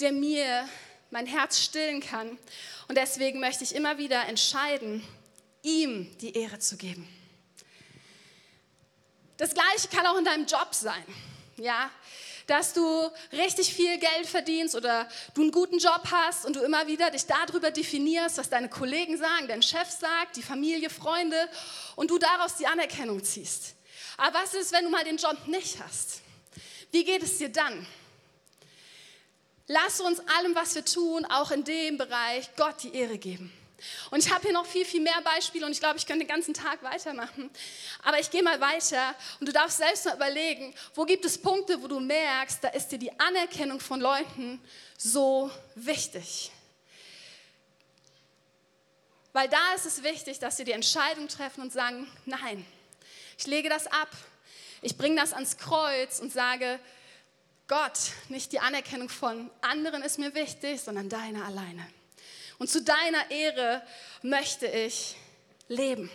der 0.00 0.12
mir 0.12 0.68
mein 1.10 1.26
Herz 1.26 1.58
stillen 1.58 2.00
kann. 2.00 2.38
Und 2.86 2.96
deswegen 2.96 3.40
möchte 3.40 3.64
ich 3.64 3.74
immer 3.74 3.98
wieder 3.98 4.26
entscheiden, 4.26 5.02
ihm 5.62 6.16
die 6.18 6.36
Ehre 6.36 6.58
zu 6.58 6.76
geben. 6.76 7.08
Das 9.36 9.54
Gleiche 9.54 9.88
kann 9.88 10.06
auch 10.06 10.18
in 10.18 10.24
deinem 10.24 10.46
Job 10.46 10.68
sein. 10.72 11.04
Ja, 11.56 11.90
dass 12.48 12.72
du 12.72 13.10
richtig 13.32 13.74
viel 13.74 13.98
Geld 13.98 14.26
verdienst 14.26 14.74
oder 14.74 15.06
du 15.34 15.42
einen 15.42 15.52
guten 15.52 15.78
Job 15.78 16.02
hast 16.10 16.46
und 16.46 16.56
du 16.56 16.60
immer 16.60 16.86
wieder 16.86 17.10
dich 17.10 17.26
darüber 17.26 17.70
definierst, 17.70 18.38
was 18.38 18.48
deine 18.48 18.70
Kollegen 18.70 19.18
sagen, 19.18 19.46
dein 19.48 19.62
Chef 19.62 19.88
sagt, 19.90 20.36
die 20.36 20.42
Familie, 20.42 20.88
Freunde 20.88 21.36
und 21.94 22.10
du 22.10 22.18
daraus 22.18 22.56
die 22.56 22.66
Anerkennung 22.66 23.22
ziehst. 23.22 23.74
Aber 24.16 24.38
was 24.38 24.54
ist, 24.54 24.72
wenn 24.72 24.84
du 24.84 24.90
mal 24.90 25.04
den 25.04 25.18
Job 25.18 25.36
nicht 25.46 25.78
hast? 25.78 26.22
Wie 26.90 27.04
geht 27.04 27.22
es 27.22 27.36
dir 27.36 27.50
dann? 27.50 27.86
Lass 29.66 30.00
uns 30.00 30.20
allem, 30.20 30.54
was 30.54 30.74
wir 30.74 30.84
tun, 30.84 31.26
auch 31.26 31.50
in 31.50 31.64
dem 31.64 31.98
Bereich 31.98 32.48
Gott 32.56 32.82
die 32.82 32.94
Ehre 32.94 33.18
geben. 33.18 33.52
Und 34.10 34.24
ich 34.24 34.32
habe 34.32 34.42
hier 34.42 34.52
noch 34.52 34.66
viel, 34.66 34.84
viel 34.84 35.00
mehr 35.00 35.20
Beispiele 35.22 35.64
und 35.64 35.72
ich 35.72 35.80
glaube, 35.80 35.98
ich 35.98 36.06
könnte 36.06 36.24
den 36.24 36.28
ganzen 36.28 36.52
Tag 36.52 36.82
weitermachen. 36.82 37.50
Aber 38.02 38.18
ich 38.18 38.30
gehe 38.30 38.42
mal 38.42 38.60
weiter 38.60 39.14
und 39.38 39.48
du 39.48 39.52
darfst 39.52 39.78
selbst 39.78 40.04
mal 40.04 40.16
überlegen, 40.16 40.74
wo 40.94 41.04
gibt 41.04 41.24
es 41.24 41.38
Punkte, 41.40 41.80
wo 41.82 41.86
du 41.86 42.00
merkst, 42.00 42.62
da 42.62 42.68
ist 42.68 42.88
dir 42.88 42.98
die 42.98 43.18
Anerkennung 43.20 43.80
von 43.80 44.00
Leuten 44.00 44.60
so 44.96 45.50
wichtig. 45.74 46.50
Weil 49.32 49.48
da 49.48 49.74
ist 49.76 49.86
es 49.86 50.02
wichtig, 50.02 50.40
dass 50.40 50.58
wir 50.58 50.64
die 50.64 50.72
Entscheidung 50.72 51.28
treffen 51.28 51.60
und 51.60 51.72
sagen, 51.72 52.10
nein, 52.24 52.66
ich 53.38 53.46
lege 53.46 53.68
das 53.68 53.86
ab. 53.86 54.10
Ich 54.82 54.96
bringe 54.96 55.20
das 55.20 55.32
ans 55.32 55.56
Kreuz 55.56 56.18
und 56.18 56.32
sage, 56.32 56.80
Gott, 57.68 57.98
nicht 58.28 58.52
die 58.52 58.60
Anerkennung 58.60 59.08
von 59.08 59.50
anderen 59.60 60.02
ist 60.02 60.18
mir 60.18 60.34
wichtig, 60.34 60.80
sondern 60.80 61.08
deine 61.08 61.44
alleine. 61.44 61.86
Und 62.58 62.68
zu 62.68 62.82
deiner 62.82 63.30
Ehre 63.30 63.82
möchte 64.22 64.66
ich 64.66 65.16
leben. 65.68 66.10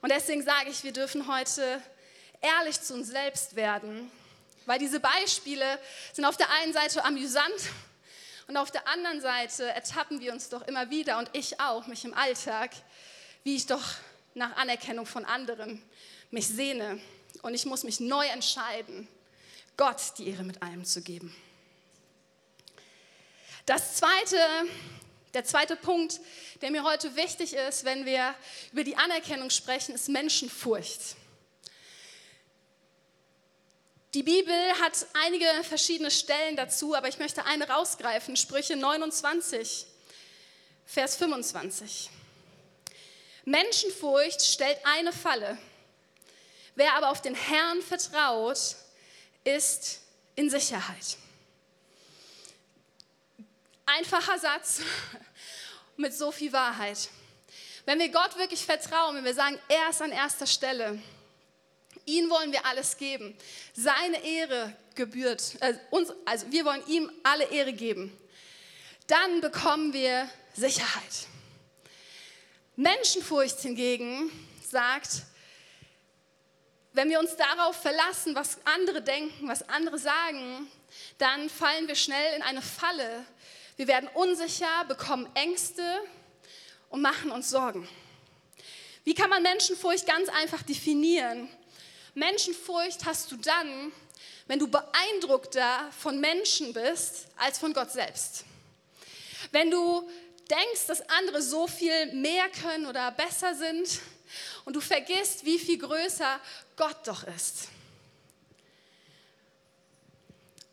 Und 0.00 0.10
deswegen 0.10 0.42
sage 0.42 0.70
ich, 0.70 0.84
wir 0.84 0.92
dürfen 0.92 1.28
heute 1.28 1.80
ehrlich 2.40 2.80
zu 2.80 2.94
uns 2.94 3.08
selbst 3.08 3.56
werden, 3.56 4.10
weil 4.66 4.78
diese 4.78 5.00
Beispiele 5.00 5.78
sind 6.12 6.24
auf 6.24 6.36
der 6.36 6.50
einen 6.50 6.72
Seite 6.72 7.04
amüsant 7.04 7.54
und 8.46 8.56
auf 8.56 8.70
der 8.70 8.86
anderen 8.88 9.20
Seite 9.20 9.64
ertappen 9.68 10.20
wir 10.20 10.32
uns 10.32 10.48
doch 10.48 10.62
immer 10.68 10.90
wieder 10.90 11.18
und 11.18 11.30
ich 11.32 11.60
auch, 11.60 11.86
mich 11.86 12.04
im 12.04 12.14
Alltag, 12.14 12.70
wie 13.42 13.56
ich 13.56 13.66
doch 13.66 13.82
nach 14.34 14.56
Anerkennung 14.56 15.06
von 15.06 15.24
anderen 15.24 15.82
mich 16.30 16.48
sehne. 16.48 17.00
Und 17.42 17.54
ich 17.54 17.64
muss 17.64 17.84
mich 17.84 18.00
neu 18.00 18.26
entscheiden, 18.26 19.08
Gott 19.76 20.00
die 20.18 20.28
Ehre 20.28 20.44
mit 20.44 20.62
allem 20.62 20.84
zu 20.84 21.02
geben. 21.02 21.34
Das 23.66 23.96
Zweite, 23.96 24.36
der 25.34 25.44
zweite 25.44 25.76
Punkt, 25.76 26.20
der 26.62 26.70
mir 26.70 26.84
heute 26.84 27.16
wichtig 27.16 27.54
ist, 27.54 27.84
wenn 27.84 28.06
wir 28.06 28.34
über 28.72 28.84
die 28.84 28.96
Anerkennung 28.96 29.50
sprechen, 29.50 29.94
ist 29.94 30.08
Menschenfurcht. 30.08 31.16
Die 34.14 34.22
Bibel 34.22 34.54
hat 34.80 35.06
einige 35.24 35.46
verschiedene 35.64 36.10
Stellen 36.10 36.54
dazu, 36.54 36.94
aber 36.94 37.08
ich 37.08 37.18
möchte 37.18 37.44
eine 37.46 37.68
rausgreifen, 37.68 38.36
Sprüche 38.36 38.76
29, 38.76 39.86
Vers 40.86 41.16
25. 41.16 42.10
Menschenfurcht 43.44 44.40
stellt 44.40 44.78
eine 44.84 45.12
Falle. 45.12 45.58
Wer 46.76 46.94
aber 46.94 47.10
auf 47.10 47.22
den 47.22 47.34
Herrn 47.34 47.82
vertraut, 47.82 48.76
ist 49.42 50.00
in 50.36 50.48
Sicherheit. 50.48 51.16
Einfacher 53.86 54.38
Satz 54.38 54.80
mit 55.96 56.14
so 56.14 56.30
viel 56.30 56.52
Wahrheit. 56.52 57.08
Wenn 57.84 57.98
wir 57.98 58.08
Gott 58.08 58.36
wirklich 58.38 58.64
vertrauen, 58.64 59.16
wenn 59.16 59.24
wir 59.24 59.34
sagen, 59.34 59.58
er 59.68 59.90
ist 59.90 60.00
an 60.00 60.12
erster 60.12 60.46
Stelle, 60.46 60.98
ihn 62.06 62.30
wollen 62.30 62.52
wir 62.52 62.64
alles 62.66 62.96
geben, 62.96 63.36
seine 63.74 64.24
Ehre 64.24 64.74
gebührt, 64.94 65.56
äh, 65.60 65.74
uns, 65.90 66.12
also 66.24 66.50
wir 66.50 66.64
wollen 66.64 66.86
ihm 66.86 67.10
alle 67.22 67.44
Ehre 67.44 67.72
geben, 67.72 68.16
dann 69.06 69.40
bekommen 69.40 69.92
wir 69.92 70.28
Sicherheit. 70.54 71.26
Menschenfurcht 72.76 73.60
hingegen 73.60 74.30
sagt, 74.62 75.22
wenn 76.92 77.10
wir 77.10 77.18
uns 77.18 77.36
darauf 77.36 77.76
verlassen, 77.80 78.34
was 78.34 78.58
andere 78.64 79.02
denken, 79.02 79.48
was 79.48 79.68
andere 79.68 79.98
sagen, 79.98 80.68
dann 81.18 81.50
fallen 81.50 81.88
wir 81.88 81.96
schnell 81.96 82.36
in 82.36 82.42
eine 82.42 82.62
Falle, 82.62 83.26
wir 83.76 83.88
werden 83.88 84.08
unsicher, 84.14 84.84
bekommen 84.86 85.28
Ängste 85.34 85.82
und 86.90 87.02
machen 87.02 87.30
uns 87.30 87.50
Sorgen. 87.50 87.88
Wie 89.02 89.14
kann 89.14 89.28
man 89.28 89.42
Menschenfurcht 89.42 90.06
ganz 90.06 90.28
einfach 90.28 90.62
definieren? 90.62 91.48
Menschenfurcht 92.14 93.04
hast 93.04 93.32
du 93.32 93.36
dann, 93.36 93.92
wenn 94.46 94.58
du 94.58 94.68
beeindruckter 94.68 95.90
von 95.98 96.20
Menschen 96.20 96.72
bist 96.72 97.26
als 97.36 97.58
von 97.58 97.72
Gott 97.72 97.90
selbst. 97.90 98.44
Wenn 99.50 99.70
du 99.70 100.08
denkst, 100.50 100.86
dass 100.86 101.08
andere 101.10 101.42
so 101.42 101.66
viel 101.66 102.12
mehr 102.14 102.48
können 102.48 102.86
oder 102.86 103.10
besser 103.10 103.54
sind 103.54 104.00
und 104.64 104.76
du 104.76 104.80
vergisst, 104.80 105.44
wie 105.44 105.58
viel 105.58 105.78
größer 105.78 106.40
Gott 106.76 106.98
doch 107.06 107.24
ist. 107.24 107.68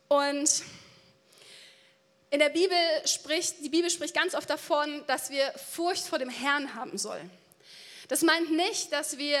Und 0.08 0.62
in 2.32 2.38
der 2.38 2.48
Bibel 2.48 2.76
spricht, 3.04 3.60
die 3.60 3.68
Bibel 3.68 3.90
spricht 3.90 4.14
ganz 4.14 4.34
oft 4.34 4.48
davon, 4.48 5.04
dass 5.06 5.28
wir 5.28 5.52
Furcht 5.52 6.06
vor 6.06 6.18
dem 6.18 6.30
Herrn 6.30 6.74
haben 6.74 6.96
sollen. 6.96 7.30
Das 8.08 8.22
meint 8.22 8.50
nicht, 8.50 8.90
dass 8.90 9.18
wir 9.18 9.38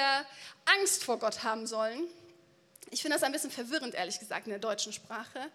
Angst 0.78 1.02
vor 1.02 1.18
Gott 1.18 1.42
haben 1.42 1.66
sollen. 1.66 2.06
Ich 2.90 3.00
finde 3.00 3.16
das 3.16 3.22
ein 3.22 3.32
bisschen 3.32 3.50
verwirrend, 3.50 3.94
ehrlich 3.94 4.18
gesagt, 4.18 4.46
in 4.46 4.50
der 4.50 4.58
deutschen 4.58 4.92
Sprache. 4.92 5.50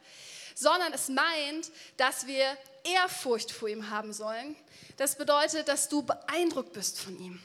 Sondern 0.56 0.92
es 0.94 1.10
meint, 1.10 1.70
dass 1.98 2.26
wir 2.26 2.58
Ehrfurcht 2.84 3.52
vor 3.52 3.70
ihm 3.70 3.92
haben 3.92 4.14
sollen. 4.14 4.56
Das 4.98 5.16
bedeutet, 5.16 5.68
dass 5.68 5.90
du 5.90 6.02
beeindruckt 6.02 6.74
bist 6.74 7.00
von 7.00 7.20
ihm 7.20 7.40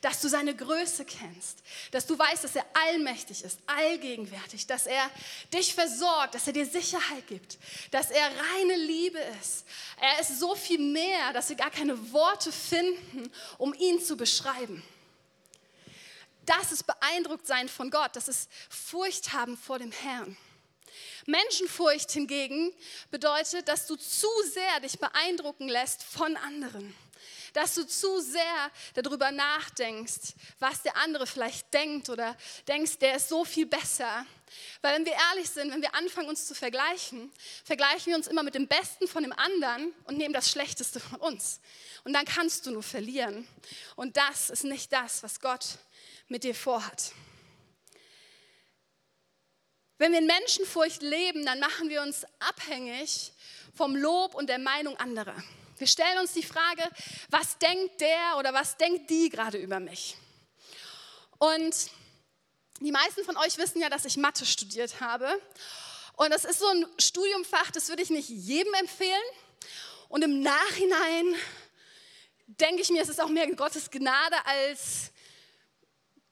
dass 0.00 0.20
du 0.20 0.28
seine 0.28 0.54
Größe 0.54 1.04
kennst, 1.04 1.62
dass 1.90 2.06
du 2.06 2.18
weißt, 2.18 2.44
dass 2.44 2.56
er 2.56 2.64
allmächtig 2.74 3.44
ist, 3.44 3.58
allgegenwärtig, 3.66 4.66
dass 4.66 4.86
er 4.86 5.10
dich 5.52 5.74
versorgt, 5.74 6.34
dass 6.34 6.46
er 6.46 6.52
dir 6.52 6.66
Sicherheit 6.66 7.26
gibt, 7.26 7.58
dass 7.90 8.10
er 8.10 8.24
reine 8.24 8.76
Liebe 8.76 9.18
ist. 9.40 9.64
Er 10.00 10.20
ist 10.20 10.38
so 10.38 10.54
viel 10.54 10.80
mehr, 10.80 11.32
dass 11.32 11.48
wir 11.48 11.56
gar 11.56 11.70
keine 11.70 12.12
Worte 12.12 12.52
finden, 12.52 13.30
um 13.58 13.74
ihn 13.74 14.02
zu 14.02 14.16
beschreiben. 14.16 14.82
Das 16.44 16.72
ist 16.72 16.86
beeindruckt 16.86 17.46
sein 17.46 17.68
von 17.68 17.90
Gott, 17.90 18.16
das 18.16 18.28
ist 18.28 18.50
Furcht 18.68 19.32
haben 19.32 19.56
vor 19.56 19.78
dem 19.78 19.92
Herrn. 19.92 20.36
Menschenfurcht 21.26 22.10
hingegen 22.10 22.72
bedeutet, 23.10 23.68
dass 23.68 23.86
du 23.86 23.96
zu 23.96 24.28
sehr 24.52 24.80
dich 24.80 24.98
beeindrucken 24.98 25.68
lässt 25.68 26.02
von 26.02 26.36
anderen. 26.36 26.94
Dass 27.52 27.74
du 27.74 27.86
zu 27.86 28.20
sehr 28.20 28.70
darüber 28.94 29.30
nachdenkst, 29.30 30.34
was 30.58 30.82
der 30.82 30.96
andere 30.96 31.26
vielleicht 31.26 31.72
denkt 31.72 32.08
oder 32.08 32.36
denkst, 32.66 32.98
der 32.98 33.16
ist 33.16 33.28
so 33.28 33.44
viel 33.44 33.66
besser. 33.66 34.24
Weil 34.80 34.96
wenn 34.96 35.06
wir 35.06 35.12
ehrlich 35.12 35.50
sind, 35.50 35.72
wenn 35.72 35.82
wir 35.82 35.94
anfangen 35.94 36.28
uns 36.28 36.46
zu 36.46 36.54
vergleichen, 36.54 37.32
vergleichen 37.64 38.06
wir 38.06 38.16
uns 38.16 38.26
immer 38.26 38.42
mit 38.42 38.54
dem 38.54 38.68
Besten 38.68 39.06
von 39.08 39.22
dem 39.22 39.32
anderen 39.32 39.92
und 40.04 40.18
nehmen 40.18 40.34
das 40.34 40.50
Schlechteste 40.50 41.00
von 41.00 41.18
uns. 41.20 41.60
Und 42.04 42.12
dann 42.12 42.24
kannst 42.24 42.66
du 42.66 42.70
nur 42.70 42.82
verlieren. 42.82 43.46
Und 43.96 44.16
das 44.16 44.50
ist 44.50 44.64
nicht 44.64 44.92
das, 44.92 45.22
was 45.22 45.40
Gott 45.40 45.78
mit 46.28 46.44
dir 46.44 46.54
vorhat. 46.54 47.12
Wenn 49.98 50.12
wir 50.12 50.18
in 50.18 50.26
Menschenfurcht 50.26 51.00
leben, 51.02 51.46
dann 51.46 51.60
machen 51.60 51.88
wir 51.88 52.02
uns 52.02 52.26
abhängig 52.40 53.32
vom 53.74 53.94
Lob 53.94 54.34
und 54.34 54.48
der 54.48 54.58
Meinung 54.58 54.96
anderer. 54.96 55.36
Wir 55.82 55.88
stellen 55.88 56.18
uns 56.18 56.32
die 56.32 56.44
Frage, 56.44 56.88
was 57.30 57.58
denkt 57.58 58.00
der 58.00 58.36
oder 58.38 58.54
was 58.54 58.76
denkt 58.76 59.10
die 59.10 59.28
gerade 59.30 59.58
über 59.58 59.80
mich? 59.80 60.14
Und 61.38 61.74
die 62.78 62.92
meisten 62.92 63.24
von 63.24 63.36
euch 63.38 63.58
wissen 63.58 63.80
ja, 63.80 63.90
dass 63.90 64.04
ich 64.04 64.16
Mathe 64.16 64.46
studiert 64.46 65.00
habe. 65.00 65.28
Und 66.12 66.30
das 66.30 66.44
ist 66.44 66.60
so 66.60 66.68
ein 66.68 66.86
Studiumfach, 67.00 67.72
das 67.72 67.88
würde 67.88 68.00
ich 68.00 68.10
nicht 68.10 68.28
jedem 68.28 68.72
empfehlen. 68.74 69.24
Und 70.08 70.22
im 70.22 70.40
Nachhinein 70.40 71.34
denke 72.46 72.82
ich 72.82 72.90
mir, 72.90 73.02
es 73.02 73.08
ist 73.08 73.20
auch 73.20 73.28
mehr 73.28 73.52
Gottes 73.52 73.90
Gnade 73.90 74.36
als 74.46 75.10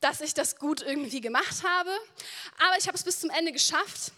dass 0.00 0.20
ich 0.20 0.34
das 0.34 0.56
gut 0.56 0.80
irgendwie 0.80 1.20
gemacht 1.20 1.62
habe. 1.62 1.90
Aber 2.58 2.78
ich 2.78 2.86
habe 2.86 2.96
es 2.96 3.04
bis 3.04 3.20
zum 3.20 3.30
Ende 3.30 3.52
geschafft. 3.52 4.12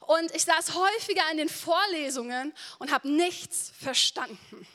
Und 0.00 0.34
ich 0.34 0.44
saß 0.44 0.74
häufiger 0.74 1.22
in 1.32 1.38
den 1.38 1.48
Vorlesungen 1.48 2.52
und 2.78 2.92
habe 2.92 3.08
nichts 3.08 3.72
verstanden. 3.80 4.66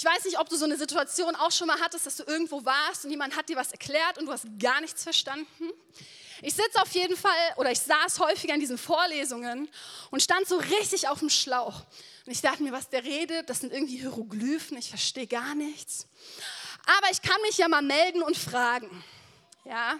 Ich 0.00 0.06
weiß 0.06 0.24
nicht, 0.24 0.38
ob 0.38 0.48
du 0.48 0.56
so 0.56 0.64
eine 0.64 0.78
Situation 0.78 1.36
auch 1.36 1.52
schon 1.52 1.66
mal 1.66 1.78
hattest, 1.78 2.06
dass 2.06 2.16
du 2.16 2.22
irgendwo 2.22 2.64
warst 2.64 3.04
und 3.04 3.10
jemand 3.10 3.36
hat 3.36 3.50
dir 3.50 3.56
was 3.56 3.70
erklärt 3.70 4.16
und 4.16 4.24
du 4.24 4.32
hast 4.32 4.46
gar 4.58 4.80
nichts 4.80 5.02
verstanden. 5.02 5.70
Ich 6.40 6.54
sitze 6.54 6.80
auf 6.80 6.90
jeden 6.92 7.18
Fall 7.18 7.52
oder 7.58 7.70
ich 7.70 7.80
saß 7.80 8.18
häufiger 8.18 8.54
in 8.54 8.60
diesen 8.60 8.78
Vorlesungen 8.78 9.68
und 10.10 10.22
stand 10.22 10.48
so 10.48 10.56
richtig 10.56 11.06
auf 11.06 11.18
dem 11.18 11.28
Schlauch. 11.28 11.82
Und 12.24 12.32
ich 12.32 12.40
dachte 12.40 12.62
mir, 12.62 12.72
was 12.72 12.88
der 12.88 13.04
redet, 13.04 13.50
das 13.50 13.60
sind 13.60 13.74
irgendwie 13.74 13.98
Hieroglyphen, 13.98 14.78
ich 14.78 14.88
verstehe 14.88 15.26
gar 15.26 15.54
nichts. 15.54 16.06
Aber 16.86 17.10
ich 17.12 17.20
kann 17.20 17.38
mich 17.42 17.58
ja 17.58 17.68
mal 17.68 17.82
melden 17.82 18.22
und 18.22 18.38
fragen. 18.38 19.04
Ja? 19.66 19.98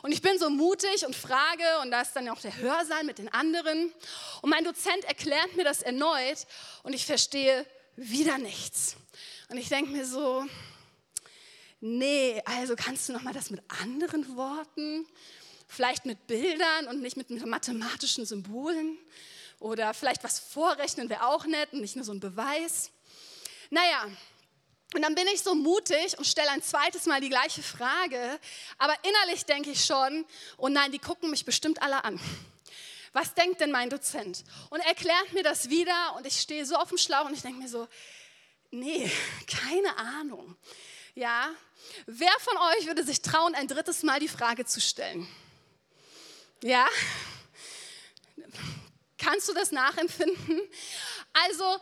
Und 0.00 0.12
ich 0.12 0.22
bin 0.22 0.38
so 0.38 0.48
mutig 0.48 1.04
und 1.04 1.14
frage, 1.14 1.80
und 1.82 1.90
da 1.90 2.00
ist 2.00 2.14
dann 2.14 2.26
auch 2.30 2.40
der 2.40 2.56
Hörsaal 2.56 3.04
mit 3.04 3.18
den 3.18 3.30
anderen. 3.34 3.92
Und 4.40 4.48
mein 4.48 4.64
Dozent 4.64 5.04
erklärt 5.04 5.56
mir 5.56 5.64
das 5.64 5.82
erneut 5.82 6.38
und 6.84 6.94
ich 6.94 7.04
verstehe 7.04 7.66
wieder 7.96 8.38
nichts. 8.38 8.96
Und 9.48 9.56
ich 9.56 9.68
denke 9.68 9.90
mir 9.90 10.06
so, 10.06 10.44
nee, 11.80 12.40
also 12.44 12.76
kannst 12.76 13.08
du 13.08 13.12
nochmal 13.12 13.34
das 13.34 13.50
mit 13.50 13.62
anderen 13.82 14.36
Worten, 14.36 15.06
vielleicht 15.66 16.04
mit 16.06 16.26
Bildern 16.26 16.88
und 16.88 17.00
nicht 17.00 17.16
mit 17.16 17.30
mathematischen 17.44 18.26
Symbolen 18.26 18.98
oder 19.58 19.94
vielleicht 19.94 20.22
was 20.22 20.38
vorrechnen 20.38 21.08
wäre 21.08 21.26
auch 21.26 21.46
nett 21.46 21.72
und 21.72 21.80
nicht 21.80 21.96
nur 21.96 22.04
so 22.04 22.12
ein 22.12 22.20
Beweis. 22.20 22.90
Naja, 23.70 24.06
und 24.94 25.02
dann 25.02 25.14
bin 25.14 25.26
ich 25.32 25.42
so 25.42 25.54
mutig 25.54 26.16
und 26.16 26.26
stelle 26.26 26.50
ein 26.50 26.62
zweites 26.62 27.06
Mal 27.06 27.20
die 27.20 27.28
gleiche 27.28 27.62
Frage, 27.62 28.38
aber 28.78 28.94
innerlich 29.02 29.44
denke 29.44 29.70
ich 29.70 29.84
schon, 29.84 30.24
oh 30.56 30.68
nein, 30.68 30.92
die 30.92 30.98
gucken 30.98 31.30
mich 31.30 31.44
bestimmt 31.44 31.82
alle 31.82 32.04
an. 32.04 32.20
Was 33.16 33.32
denkt 33.32 33.62
denn 33.62 33.70
mein 33.70 33.88
Dozent? 33.88 34.44
Und 34.68 34.80
er 34.80 34.88
erklärt 34.88 35.32
mir 35.32 35.42
das 35.42 35.70
wieder 35.70 36.16
und 36.18 36.26
ich 36.26 36.38
stehe 36.38 36.66
so 36.66 36.76
auf 36.76 36.90
dem 36.90 36.98
Schlauch 36.98 37.24
und 37.24 37.32
ich 37.32 37.40
denke 37.40 37.58
mir 37.58 37.68
so, 37.68 37.88
nee, 38.70 39.10
keine 39.46 39.96
Ahnung. 39.96 40.54
Ja, 41.14 41.48
wer 42.04 42.32
von 42.40 42.58
euch 42.58 42.86
würde 42.86 43.02
sich 43.04 43.22
trauen, 43.22 43.54
ein 43.54 43.68
drittes 43.68 44.02
Mal 44.02 44.20
die 44.20 44.28
Frage 44.28 44.66
zu 44.66 44.82
stellen? 44.82 45.26
Ja? 46.62 46.86
Kannst 49.16 49.48
du 49.48 49.54
das 49.54 49.72
nachempfinden? 49.72 50.60
Also 51.32 51.78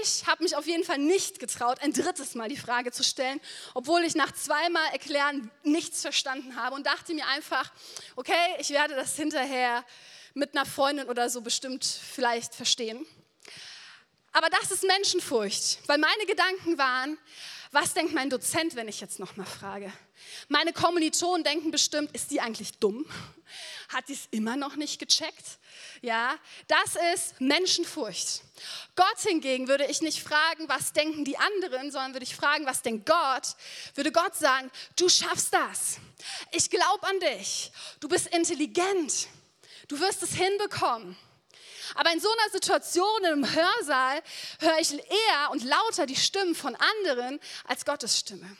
ich 0.00 0.26
habe 0.26 0.42
mich 0.42 0.56
auf 0.56 0.66
jeden 0.66 0.84
Fall 0.84 0.96
nicht 0.96 1.38
getraut, 1.38 1.82
ein 1.82 1.92
drittes 1.92 2.34
Mal 2.34 2.48
die 2.48 2.56
Frage 2.56 2.92
zu 2.92 3.04
stellen, 3.04 3.42
obwohl 3.74 4.04
ich 4.04 4.14
nach 4.14 4.32
zweimal 4.32 4.90
erklären 4.92 5.50
nichts 5.64 6.00
verstanden 6.00 6.56
habe 6.56 6.74
und 6.74 6.86
dachte 6.86 7.12
mir 7.12 7.26
einfach, 7.26 7.70
okay, 8.16 8.56
ich 8.58 8.70
werde 8.70 8.94
das 8.94 9.16
hinterher 9.16 9.84
mit 10.38 10.56
einer 10.56 10.64
Freundin 10.64 11.08
oder 11.08 11.28
so 11.28 11.40
bestimmt 11.40 11.84
vielleicht 11.84 12.54
verstehen. 12.54 13.04
Aber 14.32 14.48
das 14.50 14.70
ist 14.70 14.84
Menschenfurcht, 14.84 15.80
weil 15.86 15.98
meine 15.98 16.26
Gedanken 16.26 16.78
waren, 16.78 17.18
was 17.72 17.92
denkt 17.92 18.14
mein 18.14 18.30
Dozent, 18.30 18.76
wenn 18.76 18.88
ich 18.88 19.00
jetzt 19.00 19.18
nochmal 19.18 19.46
frage? 19.46 19.92
Meine 20.48 20.72
Kommilitonen 20.72 21.42
denken 21.42 21.70
bestimmt, 21.70 22.12
ist 22.12 22.30
die 22.30 22.40
eigentlich 22.40 22.78
dumm? 22.78 23.04
Hat 23.88 24.08
die 24.08 24.12
es 24.12 24.28
immer 24.30 24.56
noch 24.56 24.76
nicht 24.76 24.98
gecheckt? 24.98 25.58
Ja, 26.02 26.36
das 26.68 26.96
ist 27.14 27.40
Menschenfurcht. 27.40 28.42
Gott 28.94 29.18
hingegen 29.20 29.66
würde 29.66 29.86
ich 29.86 30.02
nicht 30.02 30.22
fragen, 30.22 30.68
was 30.68 30.92
denken 30.92 31.24
die 31.24 31.36
anderen, 31.36 31.90
sondern 31.90 32.14
würde 32.14 32.24
ich 32.24 32.36
fragen, 32.36 32.64
was 32.64 32.82
denkt 32.82 33.06
Gott? 33.06 33.56
Würde 33.94 34.12
Gott 34.12 34.36
sagen, 34.36 34.70
du 34.96 35.08
schaffst 35.08 35.52
das. 35.52 35.98
Ich 36.52 36.70
glaube 36.70 37.06
an 37.06 37.18
dich. 37.20 37.72
Du 38.00 38.08
bist 38.08 38.28
intelligent. 38.28 39.28
Du 39.88 39.98
wirst 39.98 40.22
es 40.22 40.34
hinbekommen. 40.34 41.16
Aber 41.94 42.12
in 42.12 42.20
so 42.20 42.28
einer 42.30 42.50
Situation 42.50 43.24
im 43.24 43.50
Hörsaal 43.50 44.22
höre 44.60 44.78
ich 44.78 44.92
eher 44.92 45.50
und 45.50 45.64
lauter 45.64 46.06
die 46.06 46.16
Stimmen 46.16 46.54
von 46.54 46.76
anderen 46.76 47.40
als 47.64 47.84
Gottes 47.84 48.18
Stimme. 48.18 48.56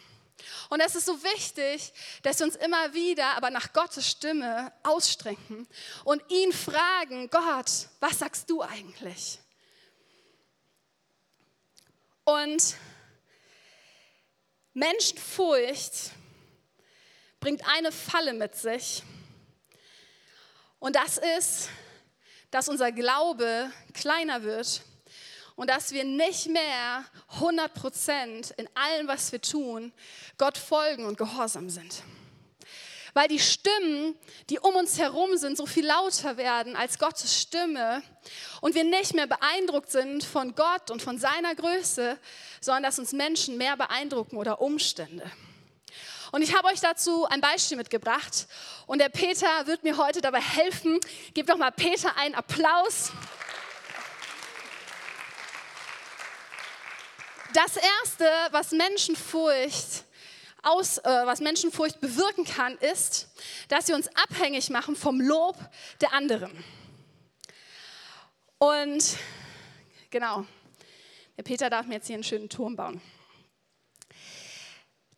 Und 0.71 0.81
es 0.81 0.95
ist 0.95 1.07
so 1.07 1.23
wichtig, 1.23 1.93
dass 2.23 2.39
wir 2.39 2.47
uns 2.47 2.57
immer 2.57 2.95
wieder 2.95 3.37
aber 3.37 3.51
nach 3.51 3.73
Gottes 3.73 4.09
Stimme 4.09 4.73
ausstrecken 4.83 5.67
und 6.05 6.23
ihn 6.31 6.53
fragen, 6.53 7.29
Gott, 7.31 7.71
was 8.01 8.19
sagst 8.19 8.49
du 8.49 8.63
eigentlich? 8.63 9.39
Und 12.25 12.77
Menschenfurcht 14.75 16.13
bringt 17.41 17.67
eine 17.67 17.91
Falle 17.91 18.33
mit 18.33 18.55
sich. 18.55 19.03
Und 20.79 20.97
das 20.97 21.19
ist, 21.19 21.71
dass 22.51 22.69
unser 22.69 22.93
Glaube 22.93 23.71
kleiner 23.95 24.43
wird 24.43 24.83
und 25.57 25.69
dass 25.69 25.93
wir 25.93 26.05
nicht 26.05 26.47
mehr 26.47 27.05
100 27.35 27.75
Prozent 27.75 28.51
in 28.57 28.69
allem, 28.75 29.09
was 29.09 29.33
wir 29.33 29.41
tun, 29.41 29.93
Gott 30.39 30.57
folgen 30.57 31.05
und 31.05 31.19
gehorsam 31.19 31.69
sind. 31.69 32.03
Weil 33.13 33.27
die 33.27 33.41
Stimmen, 33.41 34.15
die 34.49 34.61
um 34.61 34.77
uns 34.77 34.99
herum 34.99 35.37
sind, 35.37 35.57
so 35.57 35.67
viel 35.67 35.85
lauter 35.85 36.37
werden 36.37 36.77
als 36.77 37.01
Gottes 37.01 37.41
Stimme 37.41 38.03
und 38.61 38.77
wir 38.77 38.85
nicht 38.85 39.15
mehr 39.15 39.27
beeindruckt 39.27 39.91
sind 39.91 40.23
von 40.23 40.55
Gott 40.55 40.93
und 40.93 41.03
von 41.03 41.19
seiner 41.19 41.57
Größe, 41.57 42.19
sondern 42.61 42.85
dass 42.85 43.01
uns 43.01 43.13
Menschen 43.13 43.57
mehr 43.57 43.77
beeindrucken 43.77 44.37
oder 44.37 44.61
Umstände. 44.61 45.29
Und 46.31 46.43
ich 46.43 46.55
habe 46.55 46.69
euch 46.69 46.81
dazu 46.81 47.27
ein 47.27 47.41
Beispiel 47.41 47.77
mitgebracht 47.77 48.47
und 48.87 48.99
der 48.99 49.09
Peter 49.09 49.67
wird 49.67 49.83
mir 49.83 49.97
heute 49.97 50.21
dabei 50.21 50.41
helfen. 50.41 51.01
Gebt 51.33 51.49
doch 51.49 51.57
mal 51.57 51.71
Peter 51.71 52.17
einen 52.17 52.35
Applaus. 52.35 53.13
Das 57.55 57.77
Erste, 57.77 58.31
was 58.51 58.73
Menschenfurcht, 58.73 60.05
aus, 60.63 60.99
äh, 60.99 61.03
was 61.25 61.41
Menschenfurcht 61.41 62.01
bewirken 62.01 62.45
kann, 62.45 62.77
ist, 62.79 63.29
dass 63.69 63.89
wir 63.89 63.95
uns 63.95 64.09
abhängig 64.17 64.69
machen 64.69 64.97
vom 64.97 65.21
Lob 65.21 65.57
der 66.01 66.13
anderen. 66.13 66.53
Und 68.59 69.17
genau, 70.11 70.45
der 71.37 71.43
Peter 71.43 71.71
darf 71.71 71.87
mir 71.87 71.95
jetzt 71.95 72.09
hier 72.09 72.15
einen 72.15 72.25
schönen 72.25 72.49
Turm 72.51 72.77
bauen. 72.77 73.01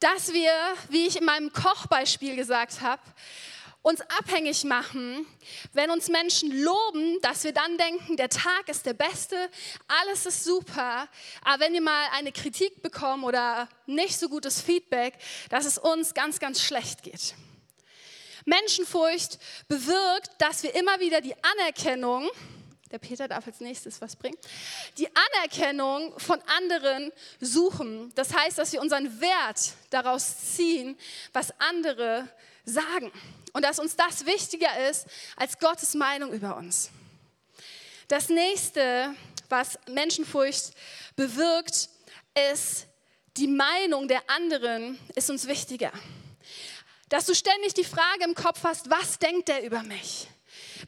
Dass 0.01 0.33
wir, 0.33 0.53
wie 0.89 1.07
ich 1.07 1.17
in 1.17 1.25
meinem 1.25 1.53
Kochbeispiel 1.53 2.35
gesagt 2.35 2.81
habe, 2.81 3.03
uns 3.83 4.01
abhängig 4.03 4.65
machen, 4.65 5.27
wenn 5.73 5.91
uns 5.91 6.09
Menschen 6.09 6.51
loben, 6.63 7.21
dass 7.23 7.45
wir 7.45 7.53
dann 7.53 7.79
denken, 7.79 8.17
der 8.17 8.29
Tag 8.29 8.69
ist 8.69 8.85
der 8.85 8.93
beste, 8.93 9.37
alles 9.89 10.27
ist 10.27 10.45
super, 10.45 11.09
aber 11.43 11.65
wenn 11.65 11.73
wir 11.73 11.81
mal 11.81 12.07
eine 12.13 12.33
Kritik 12.33 12.83
bekommen 12.83 13.25
oder 13.25 13.69
nicht 13.87 14.19
so 14.19 14.29
gutes 14.29 14.61
Feedback, 14.61 15.15
dass 15.49 15.65
es 15.65 15.79
uns 15.79 16.13
ganz, 16.13 16.41
ganz 16.41 16.61
schlecht 16.61 17.03
geht. 17.03 17.35
Menschenfurcht 18.45 19.39
bewirkt, 19.69 20.31
dass 20.39 20.63
wir 20.63 20.75
immer 20.75 21.01
wieder 21.01 21.21
die 21.21 21.35
Anerkennung, 21.43 22.29
der 22.91 22.99
Peter 22.99 23.29
darf 23.29 23.47
als 23.47 23.61
nächstes 23.61 24.01
was 24.01 24.17
bringen, 24.17 24.37
die 24.99 25.09
Anerkennung 25.15 26.19
von 26.19 26.41
anderen 26.59 27.13
suchen. 27.41 28.13
Das 28.15 28.35
heißt, 28.35 28.59
dass 28.59 28.73
wir 28.73 28.81
unseren 28.81 29.21
Wert 29.21 29.73
daraus 29.91 30.55
ziehen, 30.57 30.99
was 31.33 31.53
andere 31.61 32.29
sagen 32.65 33.13
und 33.53 33.65
dass 33.65 33.79
uns 33.79 33.97
das 33.97 34.27
wichtiger 34.27 34.89
ist 34.91 35.07
als 35.37 35.59
Gottes 35.59 35.95
Meinung 35.95 36.33
über 36.33 36.57
uns. 36.57 36.91
Das 38.09 38.29
nächste, 38.29 39.15
was 39.49 39.79
Menschenfurcht 39.89 40.73
bewirkt, 41.15 41.89
ist, 42.53 42.87
die 43.37 43.47
Meinung 43.47 44.09
der 44.09 44.29
anderen 44.29 44.99
ist 45.15 45.31
uns 45.31 45.47
wichtiger. 45.47 45.93
Dass 47.09 47.27
du 47.27 47.35
ständig 47.35 47.75
die 47.75 47.85
Frage 47.85 48.25
im 48.25 48.35
Kopf 48.35 48.65
hast, 48.65 48.91
was 48.91 49.19
denkt 49.19 49.49
der 49.49 49.65
über 49.65 49.83
mich? 49.83 50.29